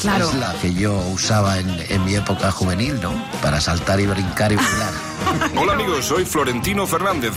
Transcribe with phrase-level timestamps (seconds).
[0.00, 0.28] Claro.
[0.28, 3.12] es la que yo usaba en, en mi época juvenil, ¿no?
[3.42, 5.07] Para saltar y brincar y bailar.
[5.56, 7.32] Hola amigos, soy Florentino Fernández.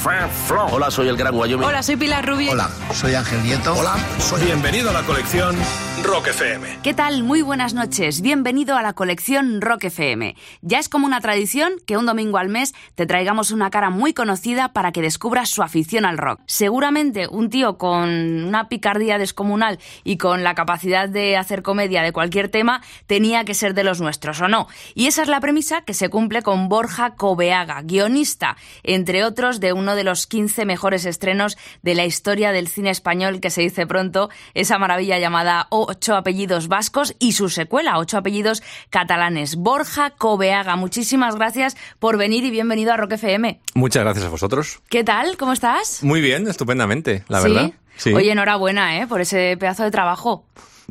[0.72, 1.68] Hola, soy el Gran Wyoming.
[1.68, 2.52] Hola, soy Pilar Rubio.
[2.52, 3.74] Hola, soy Ángel Nieto.
[3.74, 3.96] Hola.
[4.20, 5.56] Soy bienvenido a la colección
[6.04, 6.80] Rock FM.
[6.82, 7.24] ¿Qué tal?
[7.24, 8.22] Muy buenas noches.
[8.22, 10.36] Bienvenido a la colección Rock FM.
[10.62, 14.14] Ya es como una tradición que un domingo al mes te traigamos una cara muy
[14.14, 16.42] conocida para que descubras su afición al rock.
[16.48, 22.14] Seguramente un tío con una picardía descomunal y con la capacidad de hacer comedia de
[22.14, 24.68] cualquier tema tenía que ser de los nuestros, ¿o no?
[24.96, 29.74] Y esa es la premisa que se cumple con Borja Cobeaga, guionista, entre otros de
[29.74, 33.88] uno de los 15 mejores estrenos de la historia del cine español que se dice
[33.88, 39.56] pronto, esa maravilla llamada Ocho apellidos vascos y su secuela, Ocho apellidos catalanes.
[39.56, 43.62] Borja Cobeaga, muchísimas gracias por venir y bienvenido a Rock FM.
[43.74, 44.82] Muchas gracias a vosotros.
[44.90, 45.38] ¿Qué tal?
[45.38, 46.04] ¿Cómo estás?
[46.04, 47.48] Muy bien, estupendamente, la ¿Sí?
[47.48, 47.72] verdad.
[47.98, 48.14] Sí.
[48.14, 49.08] Oye, enhorabuena, ¿eh?
[49.08, 50.46] Por ese pedazo de trabajo.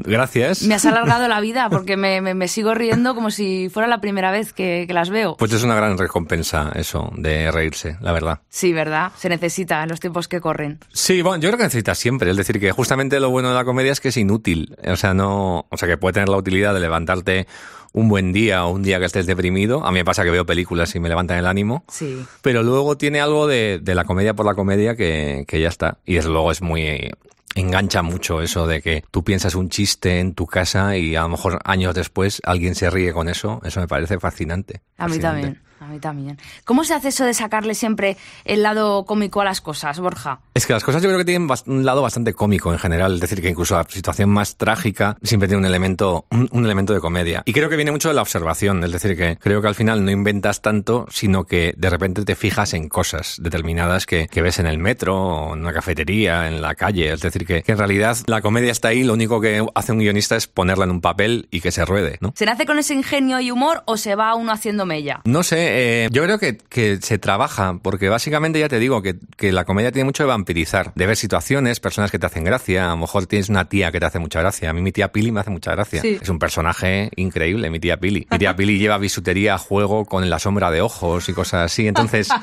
[0.04, 0.62] Gracias.
[0.62, 4.00] Me has alargado la vida porque me, me- me sigo riendo como si fuera la
[4.00, 5.36] primera vez que, que las veo.
[5.36, 8.40] Pues es una gran recompensa eso, de reírse, la verdad.
[8.48, 9.12] Sí, ¿verdad?
[9.16, 10.78] Se necesita en los tiempos que corren.
[10.92, 12.30] Sí, bueno, yo creo que necesitas siempre.
[12.30, 14.76] Es decir, que justamente lo bueno de la comedia es que es inútil.
[14.86, 17.46] O sea, no, o sea, que puede tener la utilidad de levantarte
[17.92, 19.84] un buen día o un día que estés deprimido.
[19.84, 21.84] A mí me pasa que veo películas y me levantan el ánimo.
[21.88, 22.24] Sí.
[22.40, 25.98] Pero luego tiene algo de, de la comedia por la comedia que, que ya está.
[26.06, 27.10] Y desde luego es muy...
[27.54, 31.30] Engancha mucho eso de que tú piensas un chiste en tu casa y a lo
[31.30, 33.60] mejor años después alguien se ríe con eso.
[33.64, 34.82] Eso me parece fascinante.
[34.96, 35.42] A mí fascinante.
[35.42, 36.38] también, a mí también.
[36.64, 40.40] ¿Cómo se hace eso de sacarle siempre el lado cómico a las cosas, Borja?
[40.54, 43.20] Es que las cosas yo creo que tienen un lado bastante cómico en general, es
[43.20, 47.00] decir, que incluso la situación más trágica siempre tiene un elemento, un, un elemento de
[47.00, 47.42] comedia.
[47.46, 50.04] Y creo que viene mucho de la observación, es decir, que creo que al final
[50.04, 54.58] no inventas tanto, sino que de repente te fijas en cosas determinadas que, que ves
[54.58, 57.78] en el metro, o en una cafetería, en la calle, es decir, que, que en
[57.78, 61.00] realidad la comedia está ahí, lo único que hace un guionista es ponerla en un
[61.00, 62.32] papel y que se ruede, ¿no?
[62.36, 65.20] ¿Se nace con ese ingenio y humor o se va uno haciendo mella?
[65.24, 69.16] No sé, eh, yo creo que, que se trabaja, porque básicamente ya te digo que,
[69.36, 72.86] que la comedia tiene mucho de vampirizar, de ver situaciones, personas que te hacen gracia,
[72.86, 75.12] a lo mejor tienes una tía que te hace mucha gracia, a mí mi tía
[75.12, 76.18] Pili me hace mucha gracia, Sí.
[76.20, 78.26] es un personaje increíble, mi tía Pili.
[78.30, 81.86] Mi tía Pili lleva bisutería a juego con la sombra de ojos y cosas así,
[81.86, 82.28] entonces...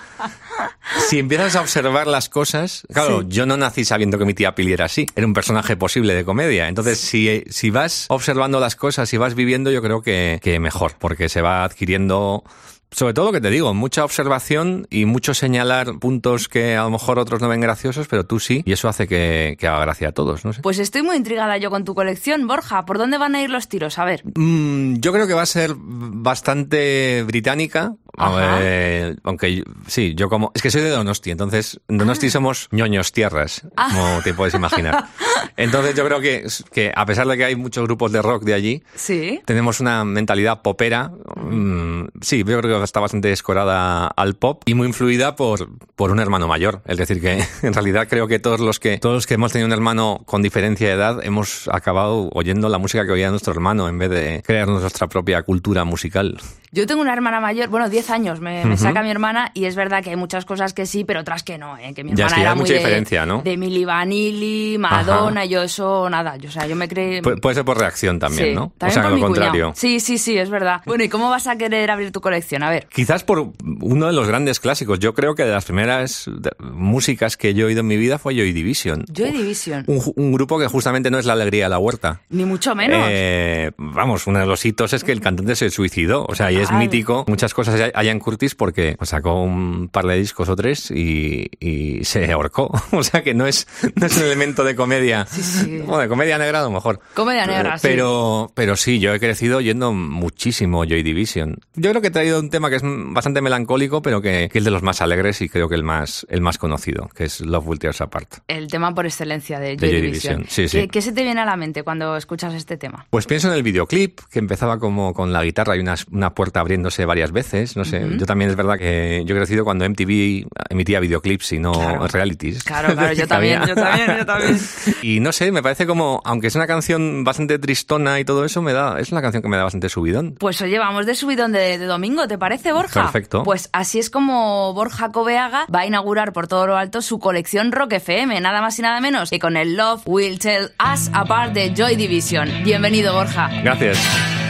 [1.10, 4.74] Si empiezas a observar las cosas, claro, yo no nací sabiendo que mi tía Pili
[4.74, 6.68] era así, era un personaje posible de comedia.
[6.70, 10.94] Entonces, si, si vas observando las cosas, si vas viviendo, yo creo que, que mejor,
[10.98, 12.44] porque se va adquiriendo,
[12.92, 16.90] sobre todo lo que te digo, mucha observación y mucho señalar puntos que a lo
[16.90, 20.10] mejor otros no ven graciosos, pero tú sí, y eso hace que, que haga gracia
[20.10, 20.62] a todos, no sé.
[20.62, 22.86] Pues estoy muy intrigada yo con tu colección, Borja.
[22.86, 23.98] ¿Por dónde van a ir los tiros?
[24.00, 24.24] A ver.
[24.36, 27.96] Mm, yo creo que va a ser bastante británica.
[28.18, 30.52] Ver, aunque sí, yo como.
[30.56, 33.90] Es que soy de Donosti, entonces en Donosti somos ñoños tierras, Ah.
[33.94, 35.06] como te puedes imaginar.
[35.56, 38.54] Entonces yo creo que, que a pesar de que hay muchos grupos de rock de
[38.54, 39.40] allí, Sí.
[39.46, 41.12] tenemos una mentalidad popera.
[41.36, 46.12] mm, sí, yo creo que está bastante escorada al pop y muy influida por, por
[46.12, 46.82] un hermano mayor.
[46.86, 49.68] Es decir, que en realidad creo que todos los que todos los que hemos tenido
[49.68, 53.88] un hermano con diferencia de edad hemos acabado oyendo la música que oía nuestro hermano
[53.90, 56.40] en vez de crearnos nuestra propia cultura musical.
[56.72, 59.76] Yo tengo una hermana mayor, bueno, 10 años me, me saca mi hermana y es
[59.76, 61.94] verdad que hay muchas cosas que sí, pero otras que no, ¿eh?
[61.94, 63.42] que mi Ya, hermana es que ya era hay muy mucha de, diferencia, ¿no?
[63.42, 67.22] de Milli Vanilli, Madonna, yo eso nada, yo, o sea, yo me creí...
[67.22, 68.72] Pu- puede ser por reacción también, Sí, ¿no?
[68.78, 69.52] también o sea, por lo mi contrario.
[69.52, 69.74] cuñado.
[69.76, 70.82] Sí, sí, sí, es verdad.
[70.86, 72.64] Bueno, ¿y cómo vas a querer abrir tu colección?
[72.64, 72.88] A ver.
[72.94, 73.52] Quizás por
[73.82, 75.00] uno de los grandes clásicos.
[75.00, 76.30] Yo creo que de las primeras
[76.60, 79.06] músicas que yo he oído en mi vida fue Joy Division.
[79.12, 79.84] Joy Division.
[79.88, 82.22] Un, grupo que justamente no es la alegría de la huerta.
[82.30, 83.08] Ni mucho menos.
[83.10, 86.26] Eh, vamos, uno de los hitos es que el cantante se suicidó.
[86.28, 86.78] O sea, y es Ay.
[86.78, 87.26] mítico.
[87.28, 92.04] Muchas cosas hay en Curtis porque sacó un par de discos o tres y, y
[92.04, 92.72] se ahorcó.
[92.98, 95.26] O sea, que no es, no es un elemento de comedia.
[95.28, 95.80] sí.
[95.80, 97.00] Bueno, de comedia negra a lo mejor.
[97.14, 97.88] Comedia negra, sí.
[97.88, 101.58] pero, Pero sí, yo he crecido oyendo muchísimo Joy Division.
[101.76, 104.64] Yo creo que he traído un tema que es bastante melancólico, pero que, que es
[104.64, 107.68] de los más alegres y creo que el más, el más conocido, que es Love
[107.68, 108.40] Will Tear Us Apart.
[108.48, 110.38] El tema por excelencia de De Joy Division.
[110.38, 110.80] Division, sí, sí.
[110.80, 113.06] ¿Qué, qué se te viene a la mente cuando escuchas este tema?
[113.10, 116.60] Pues pienso en el videoclip, que empezaba como con la guitarra y una, una puerta
[116.60, 117.77] abriéndose varias veces.
[117.78, 121.60] No sé, yo también es verdad que yo he crecido cuando MTV emitía videoclips y
[121.60, 122.08] no Claro.
[122.08, 122.64] realities.
[122.64, 124.58] Claro, claro, yo también, yo también, yo también.
[125.04, 128.62] Y no sé, me parece como, aunque es una canción bastante tristona y todo eso,
[128.62, 130.36] me da, es una canción que me da bastante subidón.
[130.40, 133.04] Pues oye, vamos de subidón de, de domingo, ¿te parece, Borja?
[133.04, 133.44] Perfecto.
[133.44, 137.72] Pues así es como Borja Cobeaga va a inaugurar por todo lo alto su colección
[137.72, 141.54] Rock FM, nada más y nada menos que con el Love Will Tell Us Apart
[141.54, 142.50] de Joy Division.
[142.64, 143.50] Bienvenido, Borja.
[143.64, 144.47] Gracias.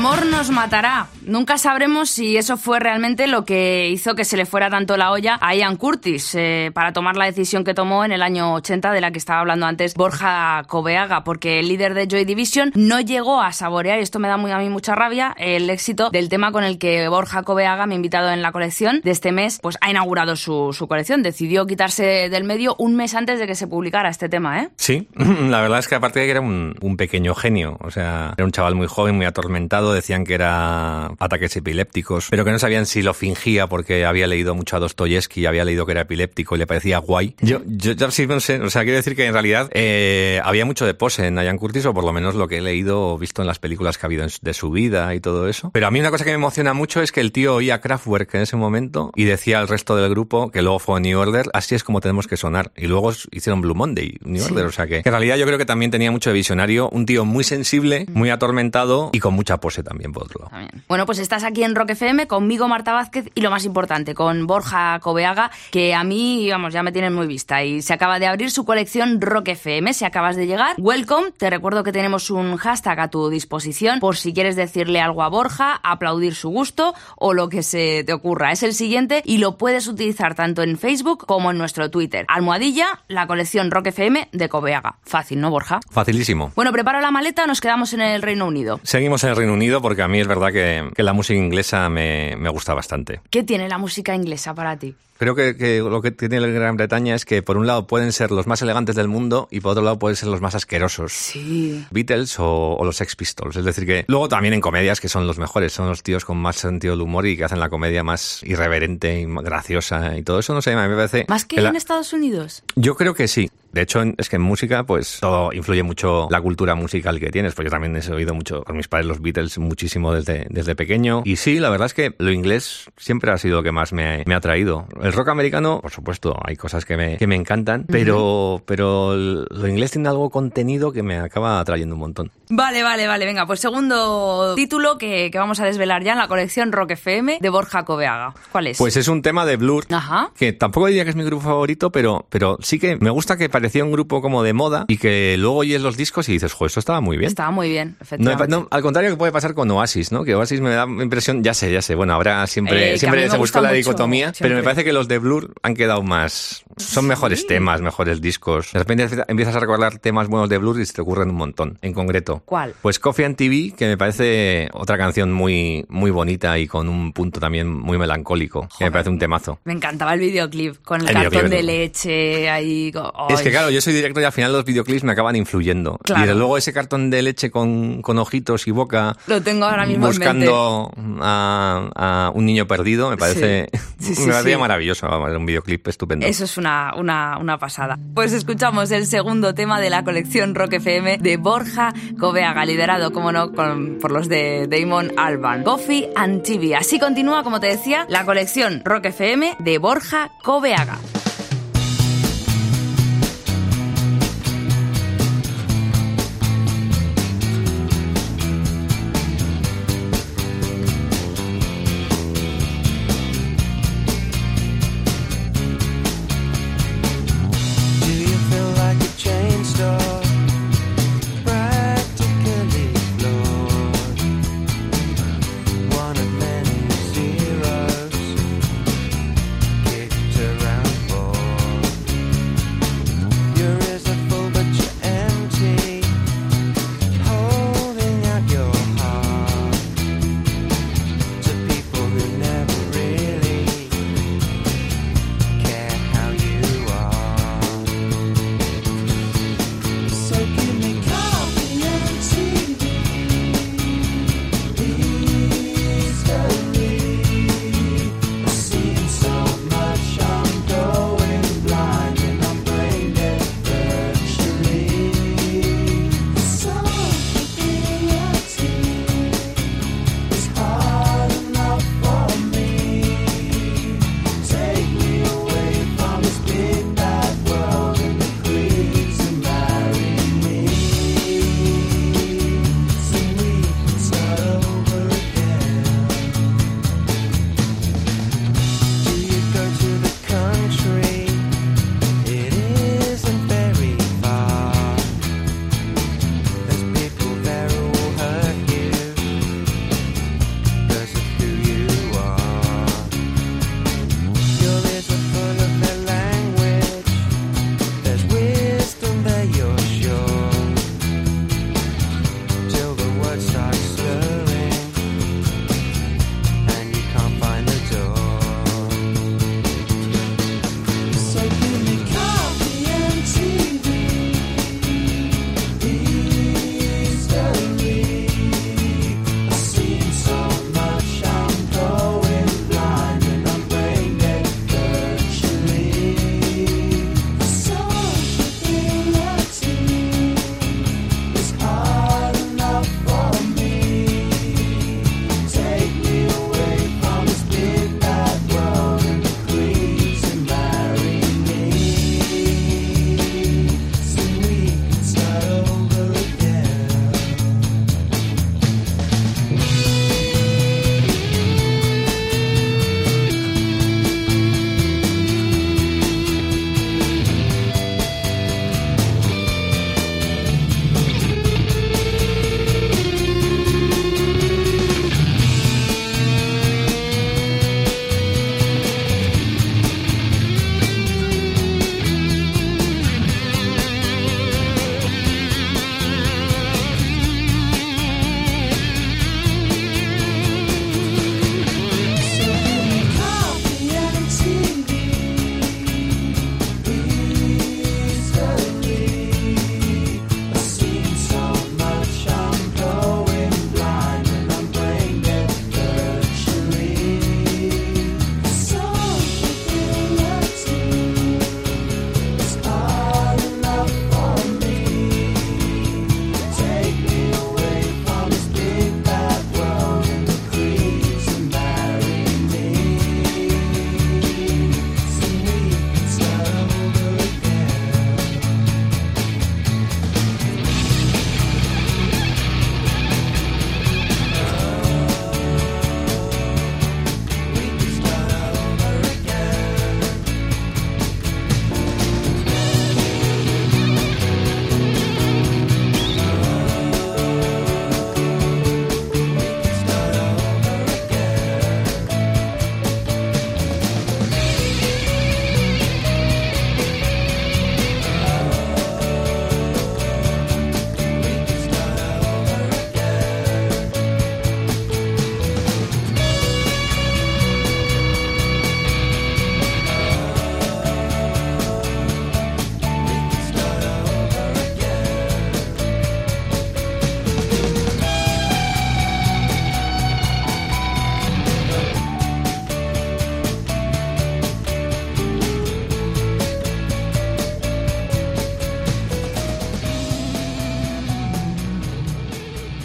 [0.00, 1.09] Amor nos matará.
[1.30, 5.12] Nunca sabremos si eso fue realmente lo que hizo que se le fuera tanto la
[5.12, 8.90] olla a Ian Curtis eh, para tomar la decisión que tomó en el año 80
[8.90, 13.00] de la que estaba hablando antes Borja Cobeaga, porque el líder de Joy Division no
[13.00, 16.28] llegó a saborear, y esto me da muy, a mí mucha rabia, el éxito del
[16.28, 19.78] tema con el que Borja Cobeaga, ha invitado en la colección de este mes, pues
[19.80, 21.22] ha inaugurado su, su colección.
[21.22, 24.70] Decidió quitarse del medio un mes antes de que se publicara este tema, ¿eh?
[24.74, 28.44] Sí, la verdad es que aparte de que era un pequeño genio, o sea, era
[28.44, 32.86] un chaval muy joven, muy atormentado, decían que era ataques epilépticos, pero que no sabían
[32.86, 36.58] si lo fingía porque había leído mucho a Dostoyevsky, había leído que era epiléptico y
[36.58, 37.36] le parecía guay.
[37.40, 40.64] Yo, yo, yo sí, no sé, o sea, quiero decir que en realidad eh, había
[40.64, 43.18] mucho de pose en Ian Curtis, o por lo menos lo que he leído o
[43.18, 45.70] visto en las películas que ha habido de su vida y todo eso.
[45.72, 48.34] Pero a mí una cosa que me emociona mucho es que el tío oía Kraftwerk
[48.34, 51.74] en ese momento y decía al resto del grupo, que luego fue New Order, así
[51.74, 52.72] es como tenemos que sonar.
[52.76, 55.58] Y luego hicieron Blue Monday, New Order, o sea que, que en realidad yo creo
[55.58, 59.58] que también tenía mucho de visionario, un tío muy sensible, muy atormentado y con mucha
[59.58, 60.50] pose también, por otro lado.
[60.50, 60.84] También.
[60.88, 64.46] Bueno, pues estás aquí en Rock FM conmigo, Marta Vázquez, y lo más importante, con
[64.46, 67.64] Borja Cobeaga, que a mí, vamos, ya me tienen muy vista.
[67.64, 69.92] Y se acaba de abrir su colección Rock FM.
[69.92, 71.32] Si acabas de llegar, welcome.
[71.32, 75.28] Te recuerdo que tenemos un hashtag a tu disposición por si quieres decirle algo a
[75.28, 78.52] Borja, aplaudir su gusto o lo que se te ocurra.
[78.52, 82.24] Es el siguiente y lo puedes utilizar tanto en Facebook como en nuestro Twitter.
[82.28, 84.98] Almohadilla, la colección Rock FM de Cobeaga.
[85.02, 85.80] Fácil, ¿no, Borja?
[85.90, 86.52] Facilísimo.
[86.54, 88.78] Bueno, prepara la maleta, nos quedamos en el Reino Unido.
[88.84, 91.88] Seguimos en el Reino Unido porque a mí es verdad que que la música inglesa
[91.88, 93.20] me, me gusta bastante.
[93.30, 94.94] ¿Qué tiene la música inglesa para ti?
[95.20, 98.10] Creo que, que lo que tiene la Gran Bretaña es que por un lado pueden
[98.10, 101.12] ser los más elegantes del mundo y por otro lado pueden ser los más asquerosos.
[101.12, 101.84] Sí.
[101.90, 103.54] Beatles o, o los Sex Pistols.
[103.54, 106.38] Es decir, que luego también en comedias que son los mejores, son los tíos con
[106.38, 110.22] más sentido del humor y que hacen la comedia más irreverente y más graciosa y
[110.22, 111.26] todo eso, no sé, me parece...
[111.28, 112.62] ¿Más que en Estados Unidos?
[112.74, 113.50] Yo creo que sí.
[113.72, 117.54] De hecho, es que en música, pues todo influye mucho la cultura musical que tienes.
[117.54, 121.22] Pues yo también he oído mucho con mis padres los Beatles muchísimo desde, desde pequeño.
[121.24, 124.22] Y sí, la verdad es que lo inglés siempre ha sido lo que más me,
[124.26, 124.86] me ha traído.
[125.02, 129.46] El rock americano, por supuesto, hay cosas que me, que me encantan, pero, pero el-
[129.50, 132.30] lo inglés tiene algo contenido que me acaba atrayendo un montón.
[132.48, 133.24] Vale, vale, vale.
[133.26, 137.38] Venga, pues segundo título que, que vamos a desvelar ya en la colección Rock FM
[137.40, 138.34] de Borja Coveaga.
[138.52, 138.78] ¿Cuál es?
[138.78, 139.84] Pues es un tema de Blur.
[139.90, 140.30] Ajá.
[140.36, 143.48] Que tampoco diría que es mi grupo favorito, pero, pero sí que me gusta que
[143.60, 146.64] parecía un grupo como de moda y que luego oyes los discos y dices, jo,
[146.66, 147.28] esto estaba muy bien.
[147.28, 148.48] Estaba muy bien, efectivamente.
[148.48, 150.24] no, al contrario que puede pasar con Oasis, ¿no?
[150.24, 152.98] Que Oasis me da impresión, ya sé, ya sé, bueno, habrá Eh, que siempre, mí
[152.98, 156.64] siempre se buscó la dicotomía, pero me parece que los de Blur han quedado más,
[156.78, 158.72] son mejores temas, mejores discos.
[158.72, 161.78] De repente empiezas a recordar temas buenos de Blur y se te ocurren un montón,
[161.82, 162.42] en concreto.
[162.46, 162.74] ¿Cuál?
[162.80, 167.12] Pues Coffee and TV, que me parece otra canción muy, muy bonita y con un
[167.12, 169.58] punto también muy melancólico, que me parece un temazo.
[169.64, 172.90] Me encantaba el videoclip con el, El cartón de leche ahí.
[172.92, 173.44] co- Es Ay.
[173.50, 175.98] Que claro, yo soy director y al final los videoclips me acaban influyendo.
[176.04, 176.20] Claro.
[176.22, 179.86] Y desde luego ese cartón de leche con, con ojitos y boca Lo tengo ahora
[179.86, 180.46] mismo en mente.
[180.48, 184.60] buscando a, a un niño perdido me parece, Sí, sí, me parecía sí.
[184.60, 186.26] maravilloso, un videoclip estupendo.
[186.26, 187.98] Eso es una, una, una pasada.
[188.14, 193.32] Pues escuchamos el segundo tema de la colección Rock FM de Borja Coveaga, liderado, como
[193.32, 195.62] no, con- por los de Damon Alban.
[195.64, 196.74] Coffee and TV.
[196.76, 200.98] Así continúa, como te decía, la colección Rock FM de Borja Coveaga.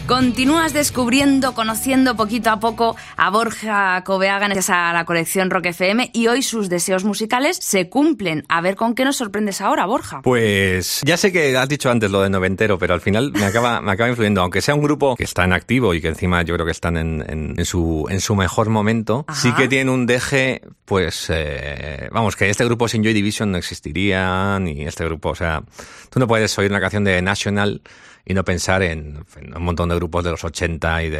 [0.08, 6.12] Continúas descubriendo, conociendo poquito a poco a Borja Coveaga gracias a la colección Rock FM
[6.14, 8.44] y hoy sus deseos musicales se cumplen.
[8.48, 10.22] A ver con qué nos sorprendes ahora, Borja.
[10.22, 13.82] Pues ya sé que has dicho antes lo de noventero, pero al final me acaba,
[13.82, 14.42] me acaba influyendo.
[14.42, 16.98] Aunque sea un grupo que está en activo y que encima yo creo que están
[16.98, 19.42] en, en- en su, en su mejor momento, Ajá.
[19.42, 23.58] sí que tiene un deje, pues, eh, vamos, que este grupo sin Joy Division no
[23.58, 25.64] existiría, ni este grupo, o sea,
[26.12, 27.82] tú no puedes oír una canción de National
[28.26, 31.20] y no pensar en, en un montón de grupos de los 80 y de,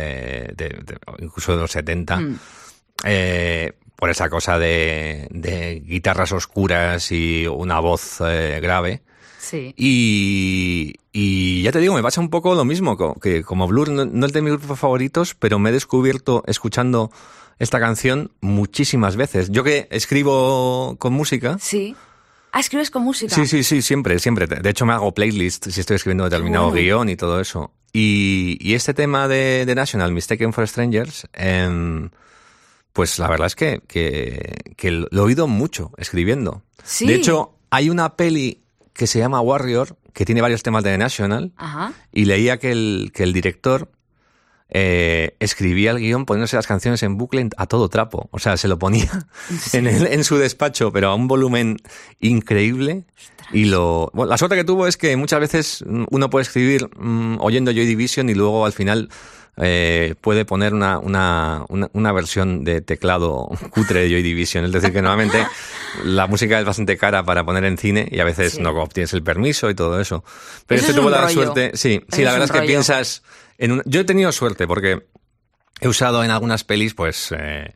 [0.56, 2.40] de- de- incluso de los 70 Mm.
[3.06, 9.04] eh, por esa cosa de, de guitarras oscuras y una voz eh, grave.
[9.40, 9.74] Sí.
[9.78, 14.04] Y, y ya te digo, me pasa un poco lo mismo, que como Blur no,
[14.06, 17.12] no es de mis grupos favoritos, pero me he descubierto escuchando
[17.60, 19.50] esta canción muchísimas veces.
[19.52, 21.58] Yo que escribo con música.
[21.60, 21.96] Sí.
[22.56, 23.36] Ah, escribes con música.
[23.36, 24.48] Sí, sí, sí, siempre, siempre.
[24.48, 26.82] De hecho, me hago playlists si estoy escribiendo determinado bueno.
[26.82, 27.74] guion y todo eso.
[27.92, 32.10] Y, y este tema de, de National, Mistaken for Strangers, em,
[32.94, 36.64] pues la verdad es que, que, que lo he oído mucho escribiendo.
[36.82, 37.06] Sí.
[37.06, 38.62] De hecho, hay una peli
[38.94, 41.92] que se llama Warrior, que tiene varios temas de The National, Ajá.
[42.14, 43.92] y leía que el, que el director
[44.70, 48.28] eh, escribía el guion poniéndose las canciones en bucle a todo trapo.
[48.32, 49.10] O sea, se lo ponía
[49.74, 51.78] en, el- en su despacho, pero a un volumen
[52.20, 53.04] increíble.
[53.52, 56.90] Y lo, bueno, la suerte que tuvo es que muchas veces mm, uno puede escribir
[56.98, 59.10] mm, oyendo Joy Division y luego al final
[59.58, 64.66] eh, puede poner una, una, una, una versión de teclado cutre de Joy Division.
[64.66, 65.46] Es decir, que normalmente
[66.04, 68.62] la música es bastante cara para poner en cine y a veces Sí.
[68.62, 70.24] no obtienes el permiso y todo eso.
[70.66, 71.34] Pero Eso este es tuvo la rollo.
[71.34, 71.72] suerte.
[71.76, 72.68] Sí, Eso sí, la verdad es que rollo.
[72.68, 73.22] piensas
[73.58, 75.06] en un- yo he tenido suerte porque
[75.82, 77.74] he usado en algunas pelis, pues, eh,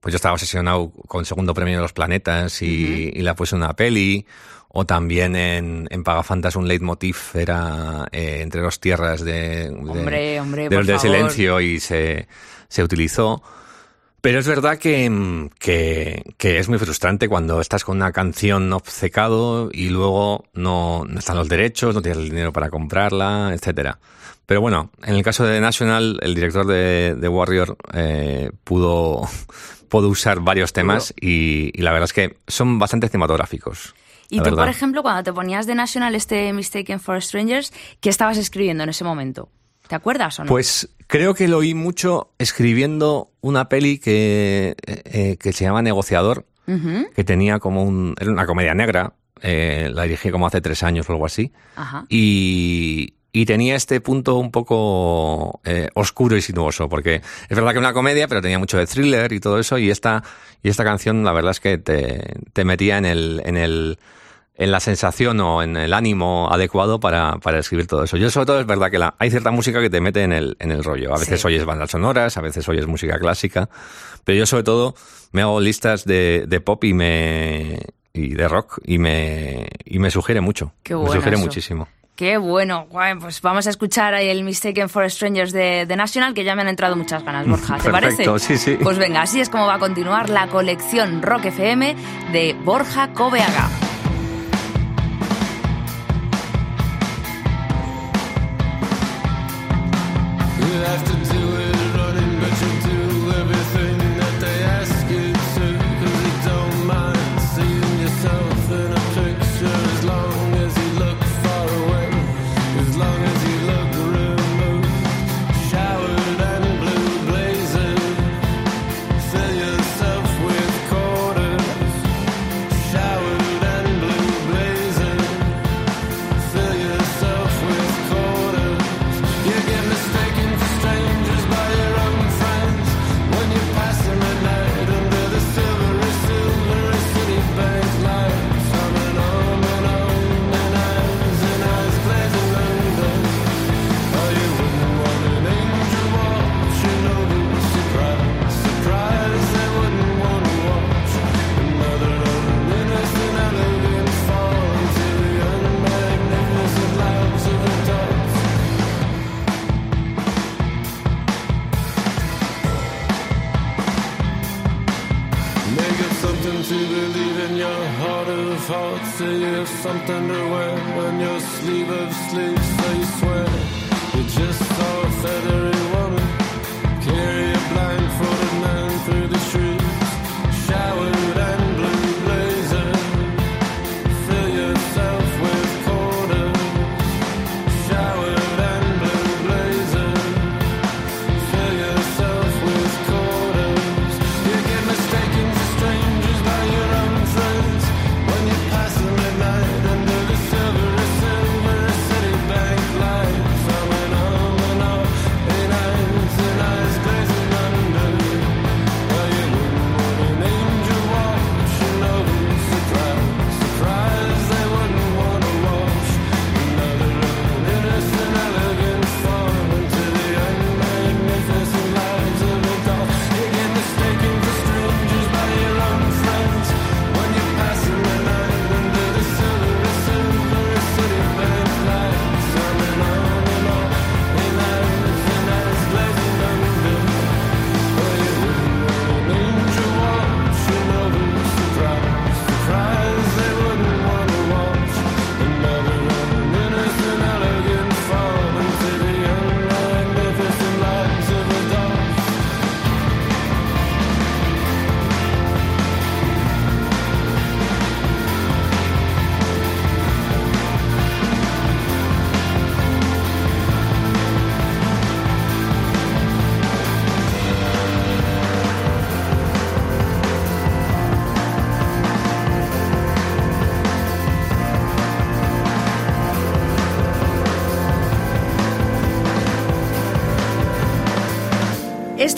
[0.00, 3.62] pues yo estaba obsesionado con Segundo Premio de los Planetas y, y la puse en
[3.62, 4.26] una peli.
[4.70, 10.38] O también en, en Pagafantas un leitmotiv era eh, Entre dos tierras de, de, Hombre,
[10.40, 11.00] hombre, de por los de favor.
[11.16, 12.28] silencio y se,
[12.68, 13.42] se utilizó.
[14.20, 18.72] Pero es verdad que, mm, que, que es muy frustrante cuando estás con una canción
[18.72, 23.98] obcecado y luego no, no están los derechos, no tienes el dinero para comprarla, etcétera.
[24.46, 29.28] Pero bueno, en el caso de National, el director de, de Warrior eh, pudo,
[29.88, 33.94] pudo usar varios temas y, y la verdad es que son bastante cinematográficos.
[34.30, 38.36] Y tú, por ejemplo, cuando te ponías de National este Mistaken for Strangers, ¿qué estabas
[38.36, 39.48] escribiendo en ese momento?
[39.88, 40.48] ¿Te acuerdas o no?
[40.48, 45.82] Pues creo que lo oí mucho escribiendo una peli que, eh, eh, que se llama
[45.82, 46.46] Negociador,
[47.14, 48.14] que tenía como un...
[48.20, 52.04] Era una comedia negra, eh, la dirigí como hace tres años o algo así, Ajá.
[52.10, 57.78] y, y tenía este punto un poco eh, oscuro y sinuoso, porque es verdad que
[57.78, 60.22] era una comedia, pero tenía mucho de thriller y todo eso, y esta,
[60.62, 63.42] y esta canción la verdad es que te, te metía en el...
[63.46, 63.98] En el
[64.58, 68.16] en la sensación o en el ánimo adecuado para, para escribir todo eso.
[68.16, 70.56] Yo sobre todo es verdad que la, hay cierta música que te mete en el,
[70.58, 71.14] en el rollo.
[71.14, 71.46] A veces Sí.
[71.46, 73.68] oyes bandas sonoras, a veces oyes música clásica,
[74.24, 74.94] pero yo sobre todo
[75.32, 77.78] me hago listas de, de pop y me
[78.12, 80.72] y de rock y me y me sugiere mucho.
[80.82, 81.44] Qué me bueno sugiere eso.
[81.46, 81.88] muchísimo.
[82.16, 86.34] Qué bueno, guay, pues vamos a escuchar ahí el Mistaken for Strangers de, de National,
[86.34, 88.38] que ya me han entrado muchas ganas, Borja, ¿te Perfecto, parece?
[88.40, 88.76] sí, sí.
[88.82, 91.94] Pues venga, así es como va a continuar la colección Rock FM
[92.32, 93.68] de Borja Coveaga.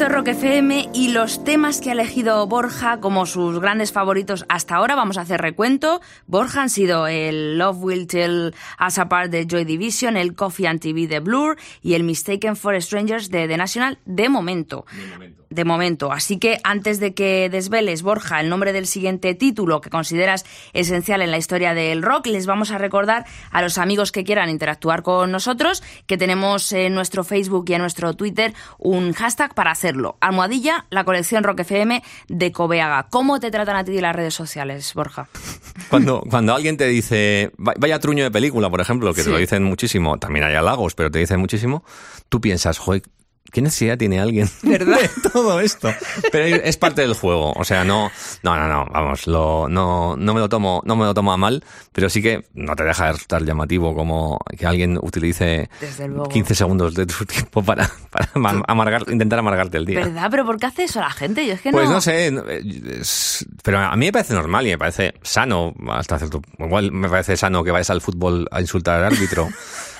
[0.00, 4.46] Esto es Rock FM y los temas que ha elegido Borja como sus grandes favoritos
[4.48, 6.00] hasta ahora, vamos a hacer recuento.
[6.26, 10.80] Borja han sido el Love Will Tell Us Apart de Joy Division, el Coffee and
[10.80, 13.98] TV de Blur y el Mistaken for Strangers de The National.
[14.06, 14.86] De momento.
[16.12, 21.22] Así que antes de que desveles, Borja, el nombre del siguiente título que consideras esencial
[21.22, 25.02] en la historia del rock, les vamos a recordar a los amigos que quieran interactuar
[25.02, 30.16] con nosotros que tenemos en nuestro Facebook y en nuestro Twitter un hashtag para hacerlo.
[30.20, 33.08] Almohadilla, la colección Rock FM de Cobeaga.
[33.10, 35.28] ¿Cómo te tratan a ti las redes sociales, Borja?
[35.88, 39.26] Cuando, cuando alguien te dice, "Va- vaya truño de película, por ejemplo, que Sí.
[39.26, 41.82] te lo dicen muchísimo, también hay halagos, pero te dicen muchísimo,
[42.28, 43.02] tú piensas, joder,
[43.52, 45.00] ¿qué necesidad tiene alguien ¿Verdad?
[45.00, 45.92] de todo esto?
[46.32, 48.10] Pero es parte del juego, o sea, no,
[48.42, 51.36] no, no, no, vamos, lo, no, no me lo tomo, no me lo tomo a
[51.36, 56.08] mal, pero sí que no te deja de resultar llamativo como que alguien utilice Desde
[56.08, 56.28] luego.
[56.28, 60.00] 15 segundos de tu tiempo para, para am- amargar, intentar amargarte el día.
[60.00, 60.28] ¿Verdad?
[60.30, 61.46] ¿Pero por qué hace eso la gente?
[61.46, 61.94] Yo es que Pues no...
[61.94, 63.02] no sé, eh,
[63.62, 67.36] pero a mí me parece normal y me parece sano, hasta cierto igual me parece
[67.36, 69.48] sano que vayas al fútbol a insultar al árbitro.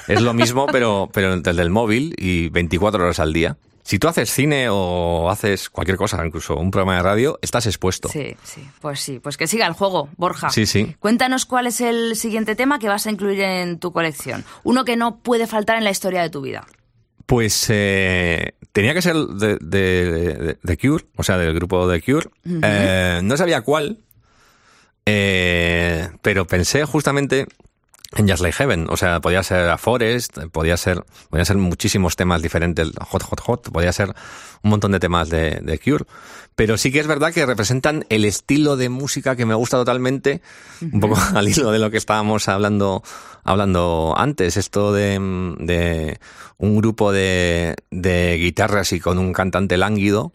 [0.08, 3.56] es lo mismo, pero, pero desde el móvil y 24 horas al día.
[3.82, 8.08] Si tú haces cine o haces cualquier cosa, incluso un programa de radio, estás expuesto.
[8.08, 10.50] Sí, sí, pues sí, pues que siga el juego, Borja.
[10.50, 10.94] Sí, sí.
[11.00, 14.44] Cuéntanos cuál es el siguiente tema que vas a incluir en tu colección.
[14.62, 16.66] Uno que no puede faltar en la historia de tu vida.
[17.26, 22.02] Pues eh, tenía que ser de, de- de- de Cure, o sea, del grupo de
[22.02, 22.28] Cure.
[22.62, 23.98] Eh, no sabía cuál,
[25.06, 27.46] eh, pero pensé justamente
[28.16, 28.87] en Just Like Heaven.
[28.90, 33.40] O sea, podía ser a Forest, podía ser, podía ser muchísimos temas diferentes, Hot, Hot,
[33.40, 34.09] Hot, podía ser
[34.62, 36.05] un montón de temas de, de Cure.
[36.55, 40.42] Pero sí que es verdad que representan el estilo de música que me gusta totalmente,
[40.81, 43.03] un poco al hilo de lo que estábamos hablando,
[43.44, 45.18] hablando antes, esto de,
[45.59, 46.20] de
[46.59, 50.33] un grupo de, de guitarras y con un cantante lánguido.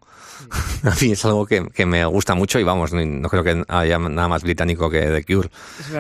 [0.84, 3.98] A mí es algo que, que me gusta mucho y vamos, no creo que haya
[3.98, 5.50] nada más británico que The Cure.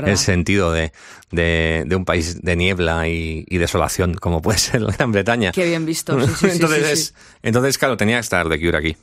[0.06, 0.92] El sentido de,
[1.32, 5.52] de, de un país de niebla y, y desolación como puede ser la Gran Bretaña.
[5.52, 6.20] Qué bien visto.
[6.20, 6.92] Sí, sí, entonces, sí, sí.
[6.94, 8.98] es- entonces, claro, tenía que estar The Cure aquí.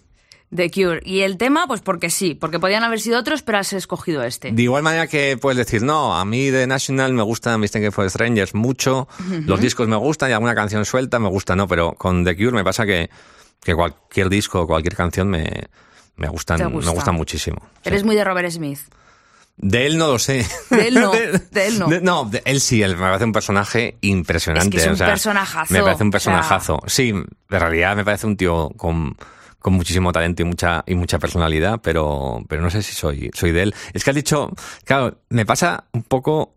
[0.55, 1.01] The Cure.
[1.05, 4.53] Y el tema, pues porque sí, porque podían haber sido otros, pero has escogido este.
[4.53, 8.09] De igual manera que puedes decir, no, a mí de National me gusta Mistaken for
[8.11, 9.09] Strangers mucho,
[9.47, 12.53] los discos me gustan y alguna canción suelta me gusta, no, pero con The Cure
[12.53, 13.09] me pasa que,
[13.63, 15.69] que cualquier disco, cualquier canción me,
[16.17, 16.91] me gustan, Te me gusta.
[16.91, 17.59] gustan muchísimo.
[17.83, 17.89] Sí.
[17.89, 18.81] Eres muy de Robert Smith.
[19.57, 20.47] De él no lo sé.
[20.71, 21.13] De él no,
[21.51, 21.89] de él no.
[22.01, 24.77] no, de él sí, él me parece un personaje impresionante.
[24.77, 26.11] Es que es un o sea, personajazo, Me parece un o sea.
[26.11, 26.81] personajazo.
[26.87, 29.15] Sí, en realidad me parece un tío con,
[29.59, 33.53] con muchísimo talento y mucha, y mucha personalidad, pero, pero no sé si soy, soy
[33.53, 33.75] de él.
[33.93, 34.51] Es que has dicho,
[34.85, 36.55] claro, me pasa un poco,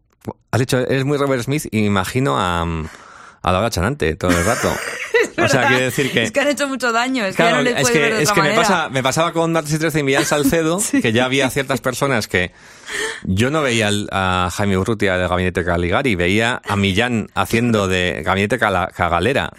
[0.50, 4.44] has dicho, eres muy Robert Smith y me imagino a, a Laura Chanante todo el
[4.46, 4.72] rato.
[5.46, 6.24] O sea, quiere decir que...
[6.24, 8.14] Es que han hecho mucho daño, es que ya Claro, no le es que, ver
[8.16, 10.80] de es otra que me, pasa, me pasaba con Martes y 13 y Millán Salcedo,
[11.02, 12.52] que ya había ciertas personas que
[13.24, 18.22] yo no veía al- a Jaime Urrutia del Gabinete Caligari, veía a Millán haciendo de
[18.26, 19.52] Gabinete Cala- Cagalera.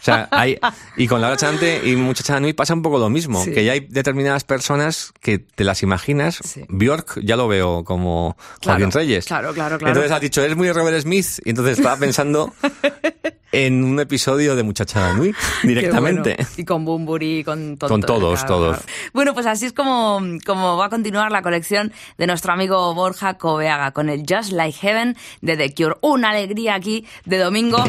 [0.00, 0.58] O sea, hay,
[0.96, 3.52] y con Laura Chante y Muchacha Nui pasa un poco lo mismo, Sí.
[3.52, 6.38] que ya hay determinadas personas que te las imaginas.
[6.42, 6.64] Sí.
[6.68, 9.26] Bjork ya lo veo como Claro, Joaquín Reyes.
[9.26, 9.90] claro, claro, claro.
[9.90, 12.54] Entonces has dicho, eres muy Robert Smith, y entonces estaba pensando
[13.52, 16.34] en un episodio de Muchacha Nui directamente.
[16.36, 16.50] bueno.
[16.56, 18.78] Y con Bumburi, con, con Con todo, todos, todos.
[19.12, 23.34] Bueno, pues así es como, como va a continuar la colección de nuestro amigo Borja
[23.34, 25.96] Coveaga con el Just Like Heaven de The Cure.
[26.00, 27.82] Una alegría aquí de domingo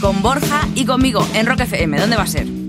[0.00, 1.98] con Borja y conmigo en Rock FM.
[1.98, 2.59] ¿Dónde va a ser?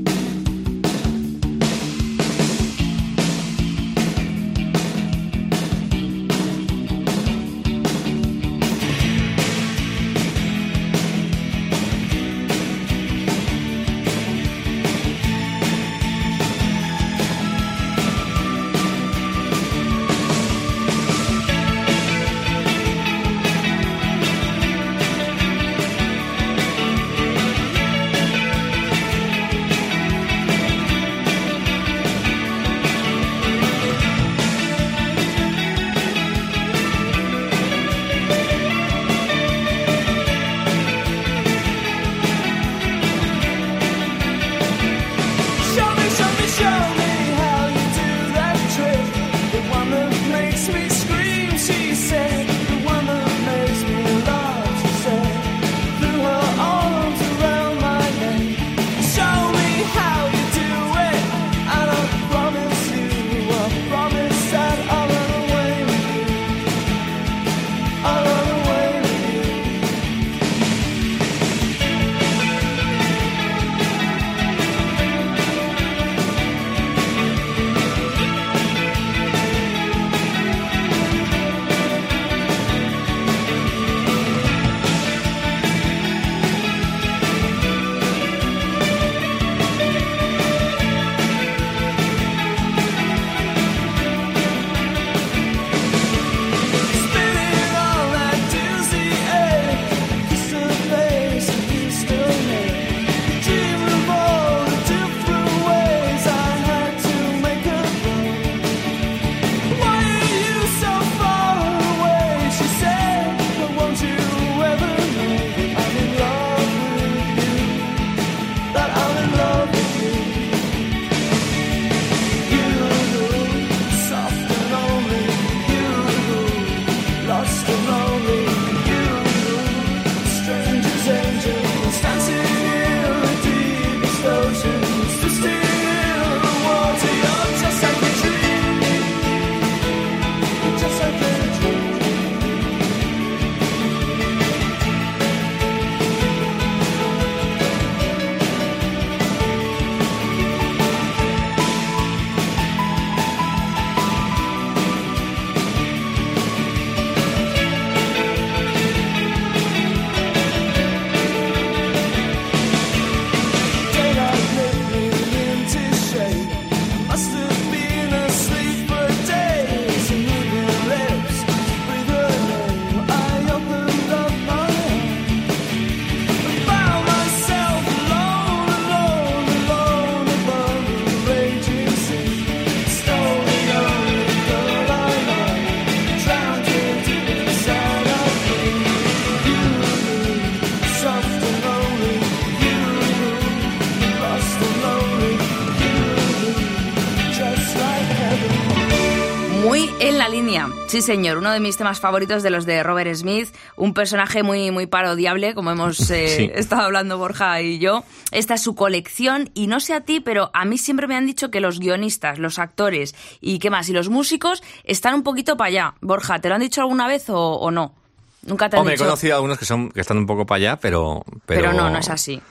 [201.01, 204.69] Sí, señor, uno de mis temas favoritos de los de Robert Smith, un personaje muy,
[204.71, 206.51] muy parodiable, como hemos eh, Sí.
[206.53, 208.03] estado hablando Borja y yo.
[208.31, 211.25] Esta es su colección y no sé a ti, pero a mí siempre me han
[211.25, 215.57] dicho que los guionistas, los actores y qué más, y los músicos están un poquito
[215.57, 215.93] para allá.
[216.01, 217.95] Borja, ¿te lo han dicho alguna vez o, o no?
[218.43, 219.05] Nunca te han Hombre, he dicho.
[219.05, 221.61] conocido a algunos que, son, que están un poco para allá, pero, pero...
[221.61, 222.41] Pero no, no es así.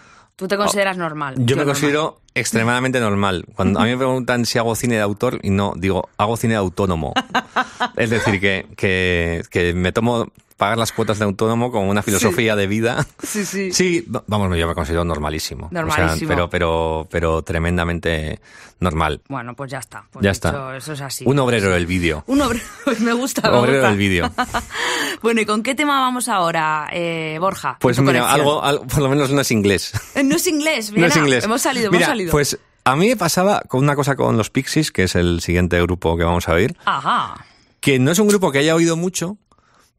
[0.41, 1.35] Tú te consideras normal.
[1.37, 1.67] Yo me normal.
[1.67, 3.45] considero extremadamente normal.
[3.55, 6.55] Cuando a mí me preguntan si hago cine de autor, y no, digo, hago cine
[6.55, 7.13] de autónomo.
[7.99, 10.29] es decir, que, que, que me tomo
[10.61, 13.07] pagar las cuotas de autónomo como una filosofía de vida.
[13.23, 13.73] Sí, sí.
[13.73, 15.67] Sí, va- vamos, yo me considero normalísimo.
[15.67, 16.29] O sea, Normalísimo.
[16.29, 18.41] pero, pero, pero tremendamente
[18.79, 19.23] normal.
[19.29, 20.05] Bueno, pues ya está.
[20.11, 20.77] Pues ya está.
[20.77, 21.25] Eso es así.
[21.27, 22.25] Un obrero del vídeo.
[22.27, 22.65] Un obrero.
[23.01, 23.49] me gusta.
[23.51, 23.89] Un obrero gusta.
[23.89, 24.31] del vídeo.
[25.23, 27.79] bueno, ¿y con qué tema vamos ahora, eh, Borja?
[27.81, 29.93] Pues mira, algo, algo- por lo menos no es inglés.
[30.15, 31.45] Eh, No es inglés, No mira, es inglés.
[31.45, 32.31] Hemos salido, Mira, hemos salido.
[32.33, 35.81] Pues a mí me pasaba con una cosa con los Pixies, que es el siguiente
[35.83, 37.47] grupo que vamos a oír, Ajá.
[37.81, 39.39] que no es un grupo que haya oído mucho,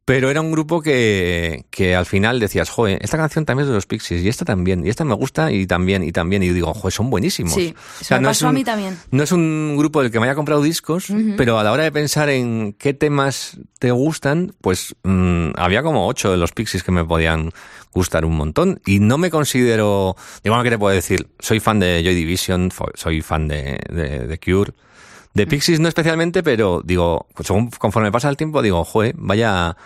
[0.04, 3.76] pero era un grupo que, que al final decías, joder, esta canción también es de
[3.76, 6.54] los Pixies, y esta también, y esta me gusta, y también, y también, y yo
[6.54, 7.54] digo, joder, son buenísimos.
[7.54, 8.98] Sí, eso me no pasó es a un- mí también.
[9.12, 11.92] No es un grupo del que me haya comprado discos, pero a la hora de
[11.92, 16.92] pensar en qué temas te gustan, pues mm, había como ocho de los Pixies que
[16.92, 17.52] me podían
[17.94, 18.82] gustar un montón.
[18.86, 21.28] Y no me considero, digo, bueno, ¿qué te puedo decir?
[21.40, 24.74] Soy fan de Joy Division, soy fan de, de, de Cure.
[25.34, 29.78] De Pixies no especialmente, pero digo, según conforme pasa el tiempo, digo, joder, vaya,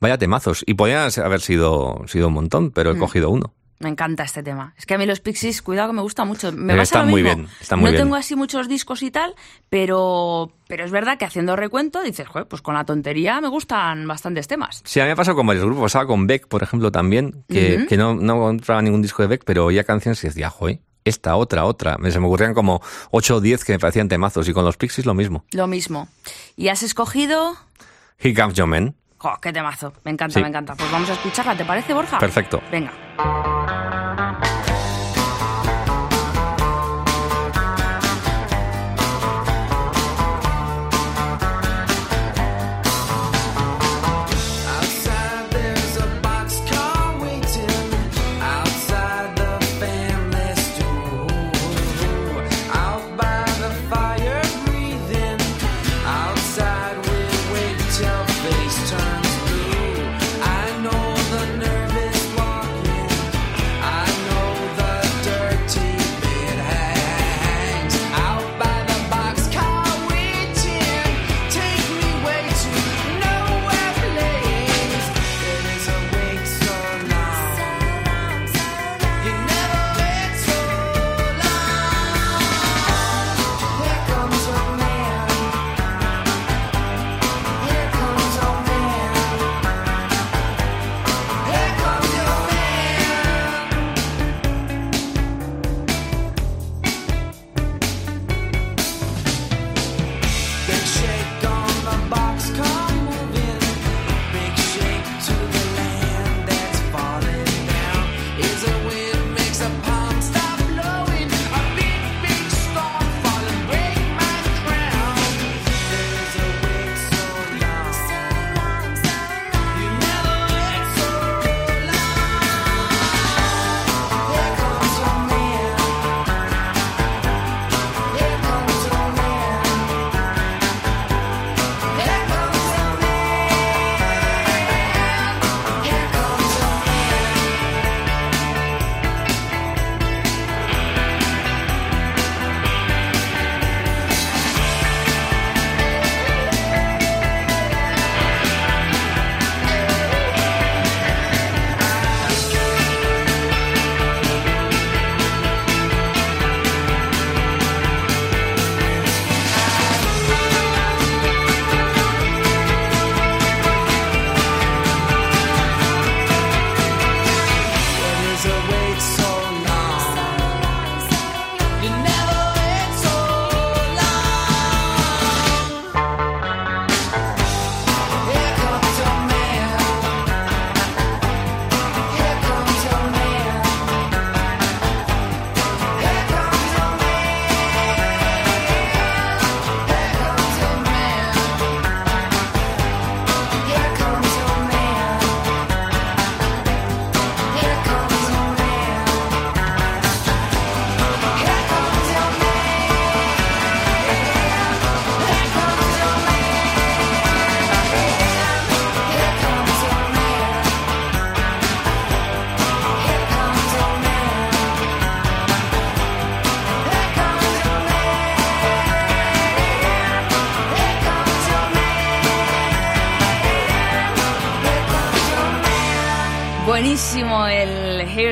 [0.00, 0.62] vaya temazos.
[0.66, 3.52] Y podían haber sido, sido un montón, pero he cogido uno.
[3.80, 4.72] Me encanta este tema.
[4.78, 6.52] Es que a mí los Pixies, cuidado que me gusta mucho.
[6.52, 7.36] Me Eh, pasa está lo muy mismo.
[7.36, 7.96] bien, muy no bien.
[8.04, 9.34] tengo así muchos discos y tal,
[9.68, 14.06] pero, pero es verdad que haciendo recuento dices, joder, pues con la tontería me gustan
[14.06, 14.80] bastantes temas.
[14.84, 15.82] Sí, a mí me ha pasado con varios grupos.
[15.82, 19.66] Pasaba con Beck, por ejemplo, también, que, no, no compraba ningún disco de Beck, pero
[19.66, 21.96] oía canciones y decía, joder, esta, otra, otra.
[22.10, 24.48] Se me ocurrían como 8 o 10 que me parecían temazos.
[24.48, 25.44] Y con los Pixies lo mismo.
[25.52, 26.08] Lo mismo.
[26.56, 27.56] Y has escogido...
[28.18, 28.94] Here Comes Your Man.
[29.18, 29.92] Jo, qué temazo.
[30.04, 30.40] Me encanta, Sí.
[30.42, 30.74] me encanta.
[30.74, 32.18] Pues vamos a escucharla, ¿te parece, Borja?
[32.18, 32.60] Perfecto.
[32.70, 32.92] Venga.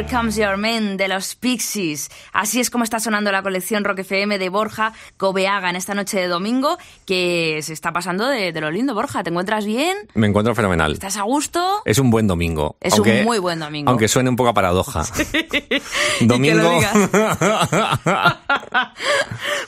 [0.03, 2.09] Here Comes Your Man de los Pixies.
[2.33, 6.19] Así es como está sonando la colección Rock FM de Borja Cobeaga en esta noche
[6.19, 6.77] de domingo,
[7.07, 8.95] que se está pasando de, de lo lindo.
[8.95, 9.97] Borja, ¿te encuentras bien?
[10.15, 10.93] Me encuentro fenomenal.
[10.95, 11.83] ¿Estás a gusto?
[11.85, 12.77] Es un buen domingo.
[12.81, 13.91] Es un muy buen domingo.
[13.91, 15.05] Aunque suene un poco a paradoja.
[16.21, 16.69] Domingo.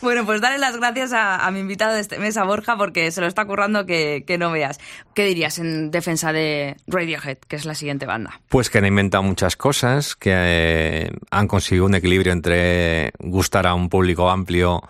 [0.03, 3.11] bueno, pues darle las gracias a, a mi invitado de este mes, a Borja, porque
[3.13, 4.81] se lo está currando que, que no veas.
[5.15, 8.41] ¿Qué dirías en defensa de Radiohead, que es la siguiente banda?
[8.49, 13.75] Pues que han inventado muchas cosas, que eh, han conseguido un equilibrio entre gustar a
[13.75, 14.81] un público amplio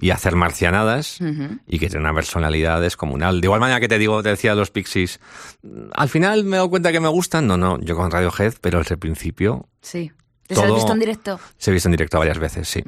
[0.00, 1.18] y hacer marcianadas
[1.66, 3.42] y que tiene una personalidad descomunal.
[3.42, 5.20] De igual manera que te digo, te decía los Pixies,
[5.92, 7.46] al final me he dado cuenta que me gustan.
[7.46, 10.10] No, no, yo con Radiohead, pero desde el principio Sí.
[10.48, 11.38] ¿Les has visto en directo?
[11.58, 12.82] se he visto en directo varias veces, sí.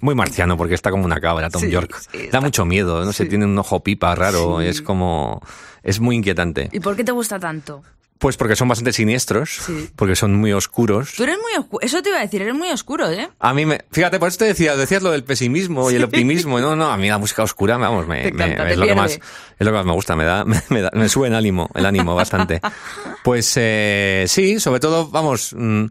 [0.00, 1.94] Muy marciano, porque está como una cabra, Tom Sí, York.
[2.10, 5.40] sí, da mucho miedo, no sé, tiene un ojo pipa raro, es como...
[5.84, 6.68] Es muy inquietante.
[6.72, 7.82] ¿Y por qué te gusta tanto?
[8.20, 9.88] Pues porque son bastante siniestros, Sí.
[9.96, 11.14] porque son muy oscuros.
[11.16, 11.80] Tú eres muy oscuro.
[11.84, 13.30] Eso te iba a decir, eres muy oscuro, ¿eh?
[13.40, 13.80] A mí me...
[13.90, 16.60] Fíjate, por eso te decía, decías lo del pesimismo y el optimismo.
[16.60, 19.20] No, no, a mí la música oscura, vamos, me, me- es, lo que más, es
[19.66, 21.86] lo que más me gusta, me da, me, me da- me sube el ánimo, el
[21.86, 22.60] ánimo bastante.
[23.24, 25.54] Pues eh, sí, sobre todo, vamos...
[25.56, 25.86] mm,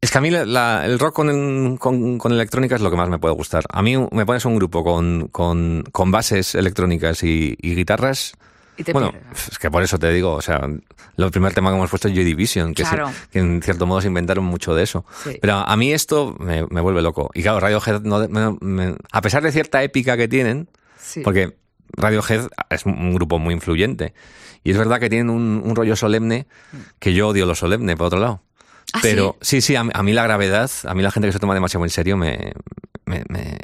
[0.00, 2.96] es que a mí la- la- el rock con, con, con electrónica es lo que
[2.96, 3.64] más me puede gustar.
[3.70, 8.32] A mí me pones un grupo con, con, con bases electrónicas y, y guitarras.
[8.80, 9.48] Y te bueno, pierdes.
[9.48, 10.60] es que por eso te digo, o sea,
[11.16, 13.12] el primer tema que hemos puesto es Joy Division, que, se- Claro.
[13.30, 15.04] que en cierto modo se inventaron mucho de eso.
[15.24, 15.38] Sí.
[15.40, 17.30] Pero a mí esto me, me vuelve loco.
[17.34, 20.68] Y claro, Radiohead, no, me- me- a pesar de cierta épica que tienen,
[20.98, 21.20] Sí.
[21.22, 21.56] porque
[21.96, 24.14] Radiohead es un grupo muy influyente.
[24.62, 26.46] Y es verdad que tienen un, un rollo solemne,
[26.98, 28.42] que yo odio lo solemne, por otro lado.
[28.92, 31.32] ¿Ah, Pero sí, sí, a, mí- a mí la gravedad, a mí la gente que
[31.32, 32.52] se toma demasiado en serio me,
[33.06, 33.58] me, me-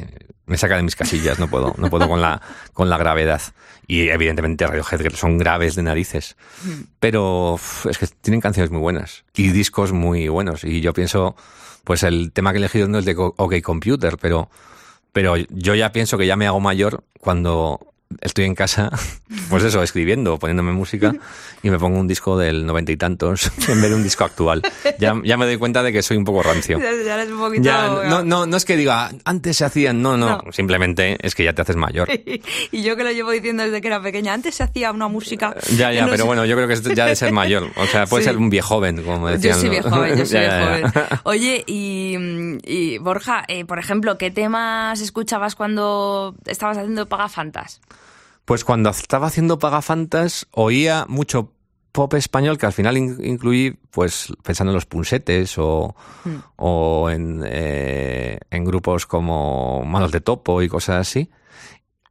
[0.46, 2.40] me saca de mis casillas, no puedo, no puedo con la,
[2.72, 3.42] con la gravedad.
[3.86, 6.36] Y evidentemente Radiohead, que son graves de narices.
[7.00, 10.64] Pero uf, es que tienen canciones muy buenas y discos muy buenos.
[10.64, 11.36] Y yo pienso,
[11.84, 14.48] pues el tema que he elegido no es de OK Computer, pero,
[15.12, 18.90] pero yo ya pienso que ya me hago mayor cuando estoy en casa,
[19.50, 21.14] pues eso, escribiendo, poniéndome música
[21.62, 24.62] y me pongo un disco del noventa y tantos en vez de un disco actual.
[24.98, 26.78] Ya, ya me doy cuenta de que soy un poco rancio.
[26.78, 27.64] Ya, ya eres un poquito...
[27.64, 30.52] Ya, no, no, no es que diga, antes se hacían, no, no, No.
[30.52, 32.08] simplemente es que ya te haces mayor.
[32.72, 34.34] Y yo que lo llevo diciendo desde que era pequeña.
[34.34, 35.54] Antes se hacía una música...
[35.76, 37.70] Ya, ya, no pero sé- bueno, yo creo que es ya de ser mayor.
[37.76, 38.28] O sea, puede Sí.
[38.30, 39.54] ser un viejo joven, como decían.
[39.54, 40.90] Yo soy bien joven, yo soy Ya, ya, ya.
[40.90, 41.20] joven.
[41.22, 42.16] Oye, y,
[42.64, 47.80] y, Borja, eh, por ejemplo, ¿qué temas escuchabas cuando estabas haciendo Pagafantas?
[48.46, 51.52] Pues cuando estaba haciendo Pagafantas, oía mucho
[51.92, 55.94] pop español que al final in- incluí, pues pensando en los punsetes o,
[56.24, 56.36] Hmm.
[56.56, 61.28] o en, eh, en grupos como Manos de Topo y cosas así.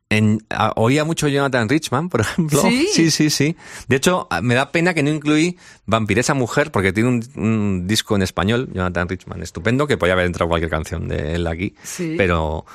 [0.10, 2.62] En- a- oía mucho Jonathan Richman, por ejemplo.
[2.62, 2.88] ¿Sí?
[2.92, 3.30] sí, sí.
[3.30, 3.56] sí.
[3.88, 8.16] De hecho, me da pena que no incluí Vampiresa Mujer, porque tiene un, un disco
[8.16, 11.76] en español, Jonathan Richman, estupendo, que podía haber entrado cualquier canción de él aquí.
[11.84, 12.16] Sí.
[12.18, 12.66] Pero,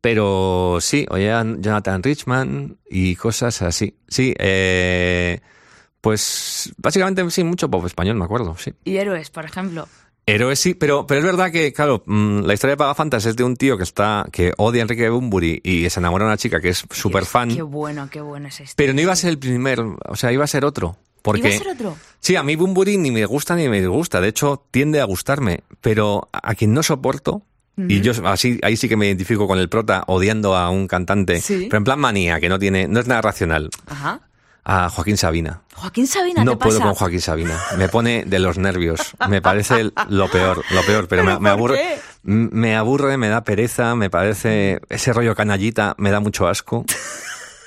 [0.00, 3.96] pero sí, oía Jonathan Richman y cosas así.
[4.08, 5.40] Sí, eh,
[6.00, 8.72] pues básicamente sí, mucho pop español, me acuerdo, sí.
[8.84, 9.86] Y Héroes, por ejemplo.
[10.26, 13.42] Héroes sí, pero, pero es verdad que, claro, mm, la historia de Pagafantas es de
[13.44, 16.60] un tío que está, que odia a Enrique Bunbury y se enamora de una chica
[16.60, 18.74] que es súper fan, Qué bueno, qué bueno es esto.
[18.76, 20.96] pero no iba a ser el primer, o sea, iba a ser otro.
[21.22, 21.96] Porque, ¿Iba a ser otro?
[22.20, 25.60] Sí, a mí Bunbury ni me gusta ni me disgusta, de hecho tiende a gustarme,
[25.82, 27.42] pero a quien no soporto,
[27.76, 31.40] y yo así, ahí sí que me identifico con el prota odiando a un cantante,
[31.40, 31.66] Sí.
[31.70, 34.20] pero en plan manía, que no tiene, no es nada racional, Ajá.
[34.64, 35.62] a Joaquín Sabina.
[35.74, 36.88] Joaquín Sabina, No ¿qué puedo pasa?
[36.88, 37.58] con Joaquín Sabina.
[37.78, 39.00] Me pone de los nervios.
[39.30, 41.08] Me parece lo peor, lo peor.
[41.08, 41.76] Pero, me, ¿Pero me por aburre.
[41.78, 42.00] qué?
[42.24, 46.84] Me aburre, me da pereza, me parece ese rollo canallita, me da mucho asco.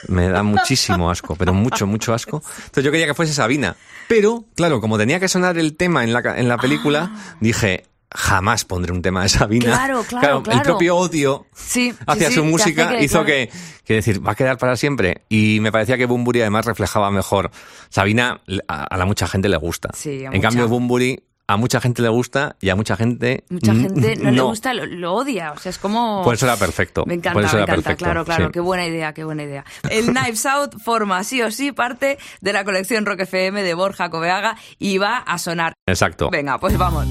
[0.10, 2.44] Me da muchísimo asco, pero mucho, mucho asco.
[2.58, 3.76] Entonces yo quería que fuese Sabina.
[4.10, 8.66] Pero, claro, como tenía que sonar el tema en la, en la película, dije, jamás
[8.66, 9.76] pondré un tema de Sabina.
[9.76, 9.78] Ah.
[9.84, 10.64] Claro, claro, El claro.
[10.64, 13.26] propio odio Sí, hacia sí, su música que- hizo claro.
[13.28, 13.50] que,
[13.86, 15.24] que decir, va a quedar para siempre.
[15.30, 17.52] Y me parecía que Bumburi además reflejaba mejor.
[17.90, 19.90] Sabina, a, a la mucha gente le gusta.
[19.94, 20.72] Sí, a en cambio, mucha.
[20.74, 23.44] Bumburi a mucha gente le gusta y a mucha gente.
[23.50, 25.52] Mucha gente no, le gusta, lo, lo odia.
[25.52, 26.24] O sea, es como.
[26.24, 27.04] Por eso era perfecto.
[27.06, 28.52] Me encanta, Por eso me encanta, perfecto, claro, claro, sí.
[28.54, 29.66] qué buena idea, qué buena idea.
[29.90, 34.10] El Knives Out forma sí o sí parte de la colección Rock FM de Borja
[34.10, 35.74] Coveaga y va a sonar.
[35.86, 36.30] Exacto.
[36.32, 37.08] Venga, pues vamos.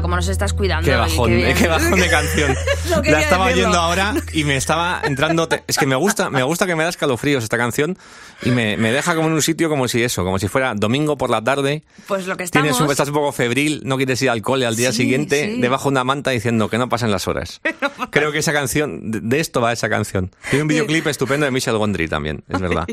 [0.00, 0.88] Cómo nos estás cuidando.
[0.90, 1.48] Qué bajón, bien.
[1.50, 2.54] eh, qué bajón de canción.
[2.90, 3.68] No La estaba decirlo.
[3.68, 5.48] oyendo ahora y me estaba entrando.
[5.66, 7.96] Es que me gusta, me gusta que me da escalofríos esta canción
[8.42, 11.16] y me, me deja como en un sitio como si eso, como si fuera domingo
[11.18, 11.82] por la tarde.
[12.06, 12.64] Pues lo que estamos...
[12.66, 15.54] Tienes un, estás un poco febril, no quieres ir al cole al día Sí, siguiente,
[15.54, 15.60] sí.
[15.60, 17.60] debajo de una manta diciendo que no pasen las horas.
[18.10, 20.30] Creo que esa canción, de, de esto va esa canción.
[20.50, 22.86] Tiene un videoclip estupendo de Michel Gondry también, es verdad.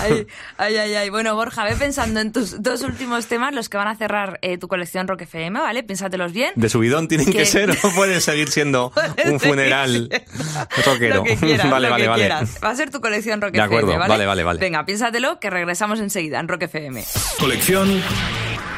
[0.00, 0.26] Ay,
[0.58, 1.10] ay, ay, ay.
[1.10, 4.58] Bueno, Borja, ve pensando en tus dos últimos temas, los que van a cerrar eh,
[4.58, 5.82] tu colección Rock FM, ¿vale?
[5.82, 6.52] Piénsatelos bien.
[6.56, 8.92] De subidón tienen que Que- ser o pueden seguir siendo
[9.24, 10.08] un funeral
[10.84, 11.16] rockero.
[11.16, 12.22] Lo que quieras, vale, vale, vale.
[12.24, 12.58] quieras.
[12.62, 14.08] Va a ser tu colección Rock De acuerdo, FM, ¿vale?
[14.10, 14.60] vale, vale, vale.
[14.60, 17.04] Venga, piénsatelo, que regresamos enseguida en Rock FM.
[17.40, 18.02] Colección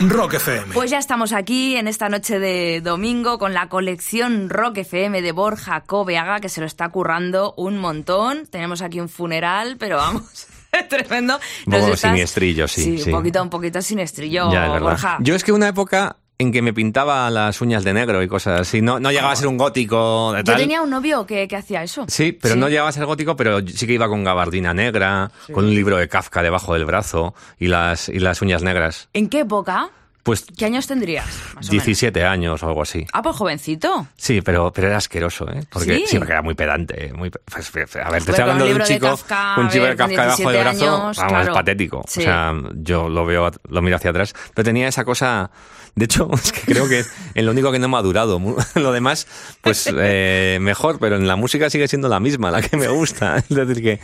[0.00, 0.72] Rock FM.
[0.74, 5.32] Pues ya estamos aquí en esta noche de domingo con la colección Rock FM de
[5.32, 8.46] Borja Coveaga, que se lo está currando un montón.
[8.46, 10.46] Tenemos aquí un funeral, pero vamos,
[10.88, 11.38] tremendo.
[11.66, 13.10] Un poco estás- siniestrillo, sí, sí.
[13.10, 14.78] un poquito, un poquito siniestrillo, Ya.
[14.78, 15.18] Borja.
[15.20, 18.62] Yo es que una época en que me pintaba las uñas de negro y cosas
[18.62, 20.56] así, no, no llegaba a ser un gótico de Yo tal.
[20.56, 22.06] tenía un novio que, que hacía eso.
[22.08, 25.66] Sí, pero no llegaba a ser gótico, pero sí que iba con gabardina negra, con
[25.66, 29.10] un libro de Kafka debajo del brazo y las, y las uñas negras.
[29.12, 29.90] ¿En qué época?
[30.22, 31.24] Pues ¿Qué años tendrías?
[31.26, 31.86] Más o menos?
[31.86, 33.06] 17 años o algo así.
[33.12, 34.06] Ah, pues jovencito.
[34.16, 35.64] Sí, pero, pero era asqueroso, ¿eh?
[35.70, 36.18] Porque, ¿Sí?
[36.18, 37.12] porque era muy pedante.
[37.14, 39.68] Muy, pues, pues, a ver, te estoy hablando un de un de chico, Kafka, un
[39.70, 41.42] chico de Kafka debajo del 17 brazo, años, vamos, claro.
[41.50, 42.04] es patético.
[42.06, 42.20] Sí.
[42.20, 45.50] O sea, yo lo veo, lo miro hacia atrás, pero tenía esa cosa...
[45.96, 48.38] De hecho, es que creo que es lo único que no me ha durado.
[48.38, 49.26] Mu- Lo demás,
[49.60, 53.38] pues eh, mejor, pero en la música sigue siendo la misma, la que me gusta.
[53.38, 54.00] Es decir, que,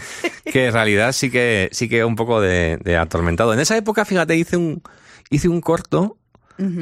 [0.51, 3.53] que en realidad sí que, sí que un poco de, de atormentado.
[3.55, 4.83] En esa época, fíjate, hice un,
[5.31, 6.19] hice un corto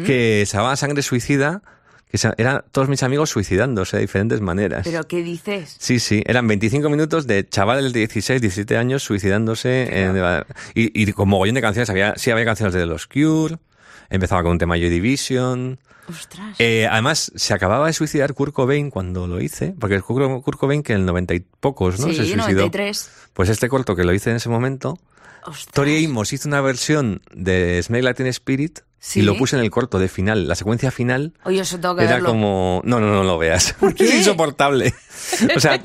[0.07, 1.63] que se llamaba Sangre Suicida,
[2.09, 4.87] que eran todos mis amigos suicidándose de diferentes maneras.
[4.89, 5.75] ¿Pero qué dices?
[5.81, 9.89] Sí, sí, eran 25 minutos de chavales de 16, 17 años suicidándose.
[10.01, 10.17] en-
[10.75, 11.91] y, y con mogollón de canciones.
[11.91, 13.57] Había, sí, había canciones de los Cure.
[14.11, 15.79] Empezaba con un tema Joy Division.
[16.09, 16.57] Ostras.
[16.59, 19.75] Eh, además, se acababa de suicidar Kurt Cobain cuando lo hice.
[19.79, 22.09] Porque Kurt, Kurt Cobain, que en el 90 y pocos, ¿no?
[22.09, 22.63] sí, se suicidó.
[22.63, 23.11] 93.
[23.33, 24.99] Pues este corto que lo hice en ese momento.
[25.47, 25.75] Ostras.
[25.75, 28.81] Tori Amos hizo una versión de Smell Teen Spirit.
[29.07, 29.21] Sí.
[29.21, 30.49] Y lo puse en el corto de final.
[30.49, 32.31] La secuencia final Oye, eso tengo que era verlo.
[32.31, 32.81] como...
[32.87, 33.77] No, no, no lo veas.
[33.97, 34.05] qué?
[34.05, 34.95] es insoportable.
[35.57, 35.83] O sea,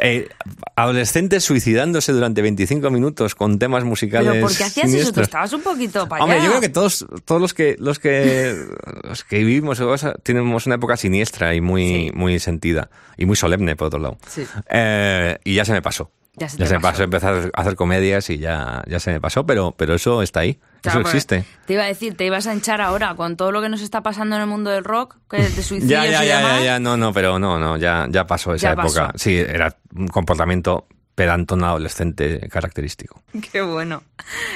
[0.00, 0.28] eh,
[0.74, 5.12] adolescentes suicidándose durante 25 minutos con temas musicales ¿Pero por qué hacías eso?
[5.12, 6.46] Tú estabas un poquito para Hombre, allá.
[6.46, 8.56] yo creo que todos, todos los que los que
[9.04, 9.80] los que vivimos
[10.22, 12.10] tenemos una época siniestra y muy, Sí.
[12.14, 14.16] muy sentida y muy solemne por otro lado.
[14.28, 14.44] Sí.
[14.70, 16.10] Eh, y ya se me pasó.
[16.36, 16.82] Ya se te me pasó.
[16.82, 17.02] pasó.
[17.04, 20.58] Empecé a hacer comedias y ya, ya se me pasó, pero, pero eso está ahí.
[20.82, 21.44] Claro, eso existe.
[21.66, 24.02] Te iba a decir, te ibas a hinchar ahora con todo lo que nos está
[24.02, 26.58] pasando en el mundo del rock, que de suicidios Ya, ya, y ya, demás.
[26.58, 29.06] ya, ya, no, no, pero no, no, ya, ya pasó esa Ya época.
[29.12, 29.18] pasó.
[29.18, 33.22] Sí, era un comportamiento pedantón adolescente característico.
[33.52, 34.02] Qué bueno.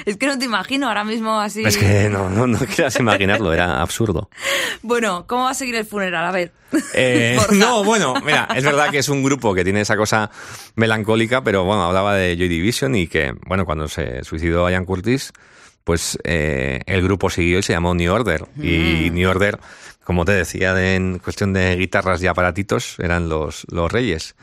[0.04, 1.62] Es que no te imagino ahora mismo así.
[1.64, 4.28] Es que no, no, no quieras imaginarlo, era absurdo.
[4.80, 6.24] Bueno, ¿cómo va a seguir el funeral?
[6.24, 6.52] A ver.
[6.94, 10.30] Eh, no, bueno, mira, es verdad que es un grupo que tiene esa cosa
[10.76, 15.32] melancólica, pero bueno, hablaba de Joy Division y que, bueno, cuando se suicidó Ian Curtis,
[15.82, 18.44] pues eh, el grupo siguió y se llamó New Order.
[18.56, 19.58] Y New Order,
[20.08, 24.36] como te decía, de- en cuestión de guitarras y aparatitos, eran los, los reyes.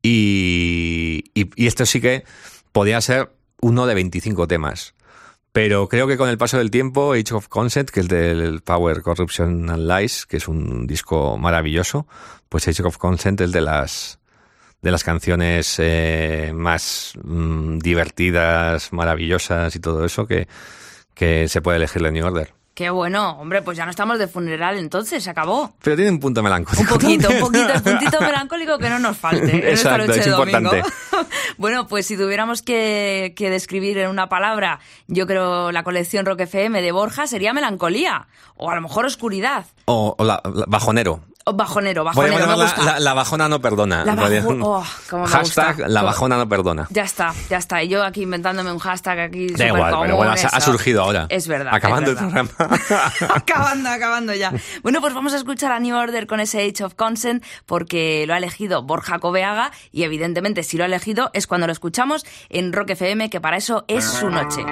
[0.00, 2.22] y, y, y esto sí que
[2.70, 4.94] podía ser uno de 25 temas.
[5.50, 9.02] Pero creo que con el paso del tiempo, Age of Consent, que es del Power,
[9.02, 12.06] Corruption and Lies, que es un disco maravilloso,
[12.48, 14.20] pues Age of Consent es de las
[14.82, 20.46] de las canciones eh, más mm, divertidas, maravillosas y todo eso que,
[21.14, 22.52] que se puede elegir de New Order.
[22.78, 25.72] Qué bueno, hombre, pues ya no estamos de funeral entonces, se acabó.
[25.82, 26.94] Pero tiene un punto melancólico.
[26.94, 29.50] Un poquito, un poquito, el puntito melancólico que no nos falte.
[29.66, 30.70] en esta noche es de domingo.
[31.58, 36.42] bueno, pues si tuviéramos que, que describir en una palabra, yo creo la colección Rock
[36.42, 41.24] FM de Borja sería melancolía, o a lo mejor oscuridad, O, o la, la- bajonero.
[41.48, 42.84] O bajonero, bajonero, me llamarla gusta.
[42.84, 44.04] la, la bajona no perdona.
[44.04, 45.88] La bajo- oh, me Hashtag gusta.
[45.88, 46.86] la bajona no perdona.
[46.90, 47.82] Ya está, ya está.
[47.82, 49.48] Y yo aquí inventándome un hashtag aquí.
[49.48, 51.26] Da igual, común, pero bueno, ha, surgido ahora.
[51.28, 51.74] Es verdad.
[51.74, 52.46] Acabando es el verdad.
[52.56, 52.80] programa.
[53.34, 54.52] acabando, acabando ya.
[54.82, 58.34] Bueno, pues vamos a escuchar a New Order con ese Age of Consent porque lo
[58.34, 62.72] ha elegido Borja Coveaga y evidentemente si lo ha elegido es cuando lo escuchamos en
[62.72, 64.64] Rock FM, que para eso es su noche.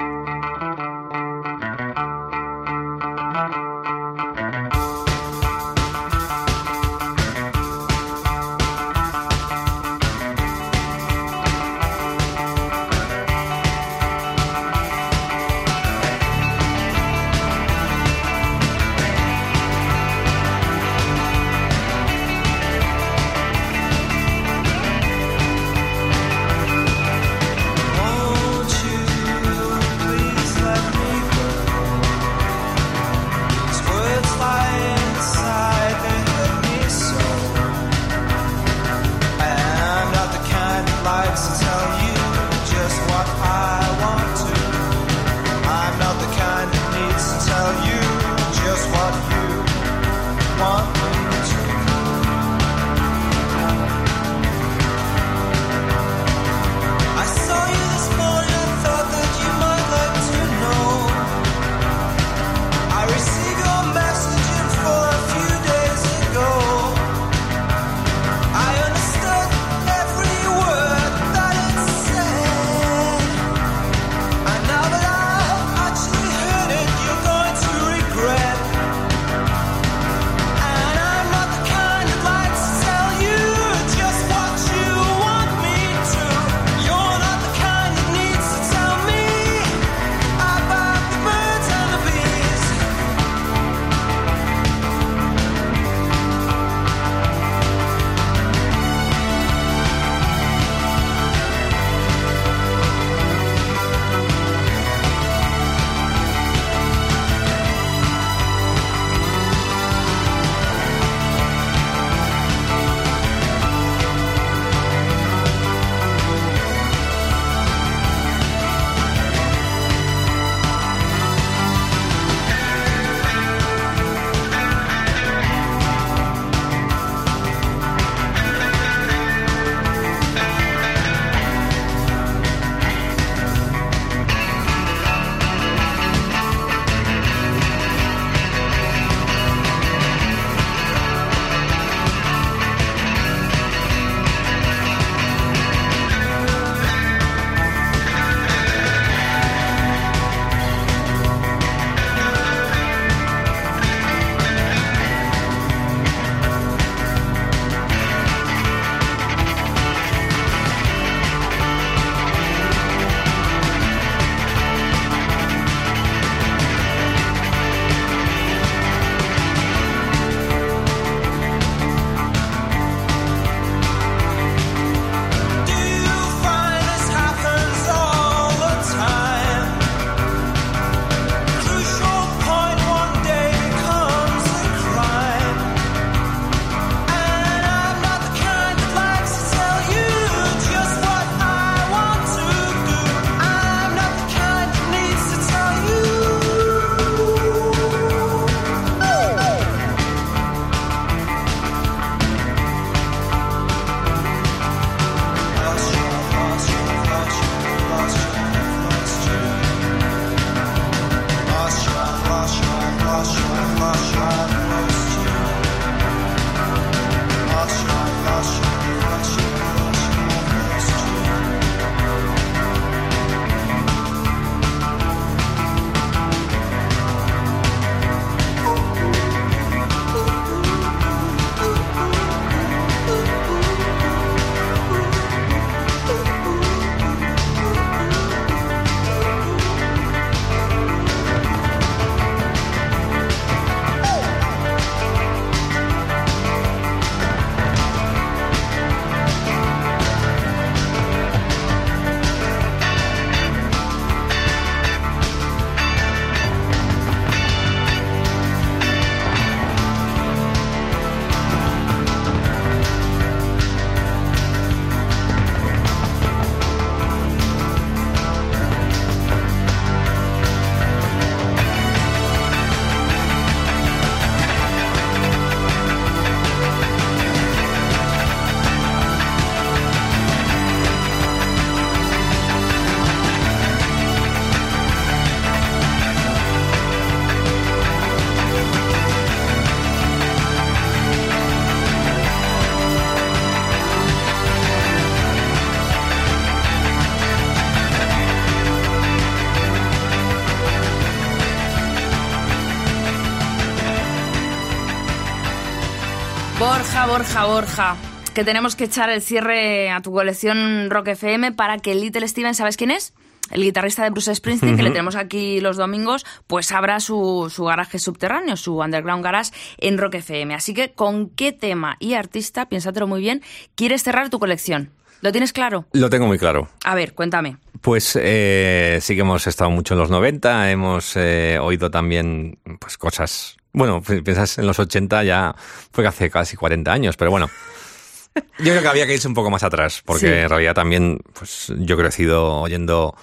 [306.77, 307.97] Borja, Borja,
[308.35, 312.55] que tenemos que echar el cierre a tu colección Rock FM para que Little Steven,
[312.55, 313.15] ¿sabes quién es?
[313.51, 317.65] El guitarrista de Bruce Springsteen, que le tenemos aquí los domingos, pues abra su, su
[317.65, 320.53] garaje subterráneo, su underground garage en Rock FM.
[320.53, 323.43] Así que, ¿con qué tema y artista, piénsatelo muy bien,
[323.75, 324.91] quieres cerrar tu colección?
[325.23, 325.87] ¿Lo tienes claro?
[325.93, 326.69] Lo tengo muy claro.
[326.85, 327.57] A ver, cuéntame.
[327.81, 332.99] Pues eh, sí que hemos estado mucho en los 90, hemos eh, oído también pues
[332.99, 333.56] cosas...
[333.77, 335.55] Bueno, pi- piensas en los 80 ya
[335.93, 337.49] fue que hace casi 40 años, pero bueno.
[338.59, 340.33] Yo creo que había que irse un poco más atrás, porque Sí.
[340.33, 343.15] en realidad también pues yo he crecido oyendo,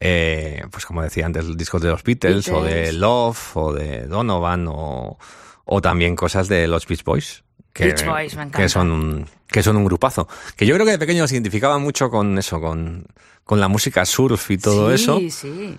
[0.00, 2.92] eh, pues como decía antes, discos de los Beatles, o de.
[2.92, 5.18] Love, o de Donovan, o,
[5.64, 7.42] o también cosas de los Beach Boys.
[7.72, 8.58] Que, Beach Boys, me encanta.
[8.58, 10.28] que son un, que son un grupazo.
[10.56, 13.06] Que yo creo que de pequeño se identificaba mucho con eso, con,
[13.44, 15.18] con la música surf y todo sí, eso.
[15.30, 15.78] Sí,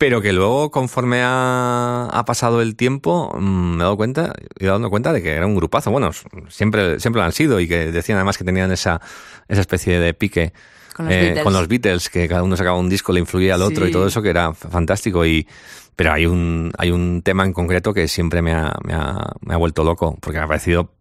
[0.00, 4.64] Pero que luego, conforme ha, ha pasado el tiempo, mm, me he dado cuenta, he
[4.64, 5.90] dado cuenta de que era un grupazo.
[5.90, 6.10] Bueno,
[6.48, 9.02] siempre, siempre lo han sido y que decían además que tenían esa,
[9.46, 10.54] esa especie de pique
[10.96, 11.44] Con los eh, Beatles.
[11.44, 13.90] con los Beatles, que cada uno sacaba un disco, le influía al otro Sí.
[13.90, 15.26] y todo eso, que era fantástico.
[15.26, 15.46] Y,
[15.96, 19.52] pero hay un, hay un tema en concreto que siempre me ha, me ha, me
[19.52, 20.94] ha vuelto loco, porque me ha parecido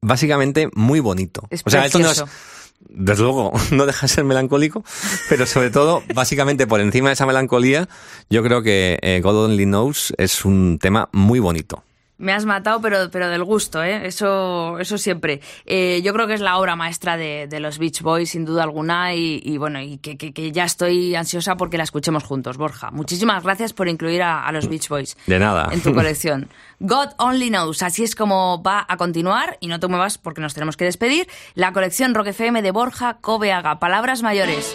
[0.00, 1.48] básicamente muy bonito.
[1.50, 2.32] Es o sea, esto no es, precioso.
[2.80, 4.84] Desde luego, no deja de ser melancólico,
[5.28, 7.88] pero sobre todo, básicamente por encima de esa melancolía,
[8.30, 11.82] yo creo que eh, God Only Knows es un tema muy bonito.
[12.18, 14.06] Me has matado, pero, pero del gusto, ¿eh?
[14.06, 15.40] Eso, eso siempre.
[15.66, 18.64] Eh, yo creo que es la obra maestra de, de los Beach Boys, sin duda
[18.64, 22.56] alguna, y, y bueno, y que, que- que ya estoy ansiosa porque la escuchemos juntos,
[22.56, 22.90] Borja.
[22.90, 25.68] Muchísimas gracias por incluir a, a los Beach Boys De nada.
[25.72, 26.48] en tu colección.
[26.80, 30.54] God Only Knows, así es como va a continuar, y no te muevas porque nos
[30.54, 33.78] tenemos que despedir, la colección Rock FM de Borja Cobeaga.
[33.78, 34.74] Palabras mayores.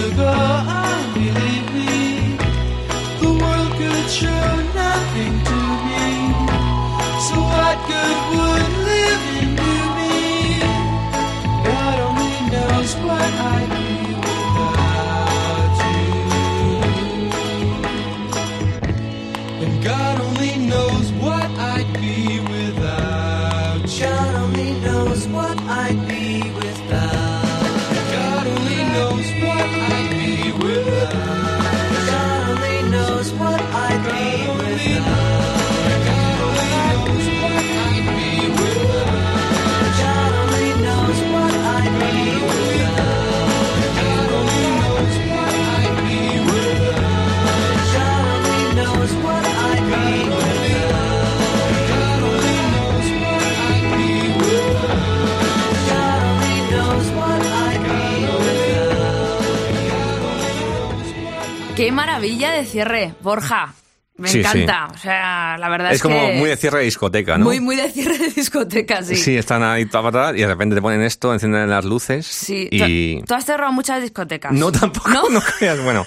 [0.00, 0.90] Still go on.
[3.20, 6.04] The world could show nothing to me.
[7.26, 8.89] So what good would
[61.90, 63.74] Qué maravilla de cierre, Borja.
[64.16, 64.86] Me Sí, encanta.
[64.94, 67.46] O sea, la verdad es, Es como que muy de cierre de discoteca, ¿no?
[67.46, 69.16] muy, muy de cierre de discoteca, sí.
[69.16, 73.22] Sí, están ahí y de repente te ponen esto, encienden las luces Sí, y...
[73.24, 74.52] tú, has cerrado muchas discotecas.
[74.52, 75.28] No, tampoco, ¿No?
[75.30, 76.06] no, creas, bueno.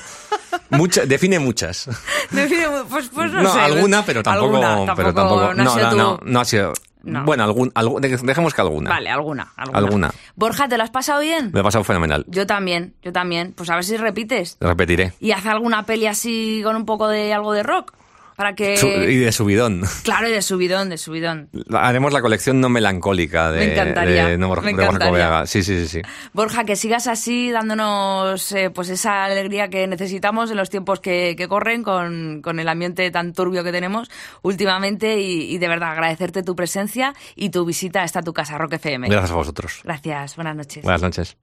[0.70, 1.90] Mucha, define muchas.
[2.32, 3.60] Define- pues, pues no, no, sé.
[3.60, 4.56] alguna, pero tampoco.
[4.66, 5.54] Alguna, pero tampoco.
[5.54, 6.72] no, no, no, no ha sido.
[7.04, 7.24] No.
[7.26, 8.89] Bueno, algún, algún- de- dejemos que alguna.
[8.89, 9.78] Vale, alguna, alguna.
[9.80, 10.12] Alguna.
[10.36, 11.51] Borja, ¿te lo has pasado bien?
[11.54, 12.24] Me ha pasado fenomenal.
[12.28, 13.54] Yo también, yo también.
[13.56, 14.58] Pues a ver si repites.
[14.62, 15.14] Repetiré.
[15.20, 17.93] Y haz alguna peli así con un poco de algo de rock.
[18.36, 18.74] Para que...
[19.10, 19.84] Y de subidón.
[20.04, 21.50] Claro, y de subidón, de subidón.
[21.72, 25.08] Haremos la colección no melancólica de, Me encantaría, de, no- me de Borja.
[25.10, 25.46] Coveaga.
[25.46, 26.02] Sí, sí, sí, sí.
[26.34, 31.36] Borja, que sigas así dándonos eh, pues esa alegría que necesitamos en los tiempos que,
[31.38, 34.10] que corren con, con el ambiente tan turbio que tenemos
[34.42, 38.58] últimamente y, y de verdad agradecerte tu presencia y tu visita a esta tu casa,
[38.58, 39.10] Rock FM.
[39.10, 39.82] Gracias a vosotros.
[39.84, 40.84] Gracias, buenas noches.
[40.84, 41.38] Buenas noches.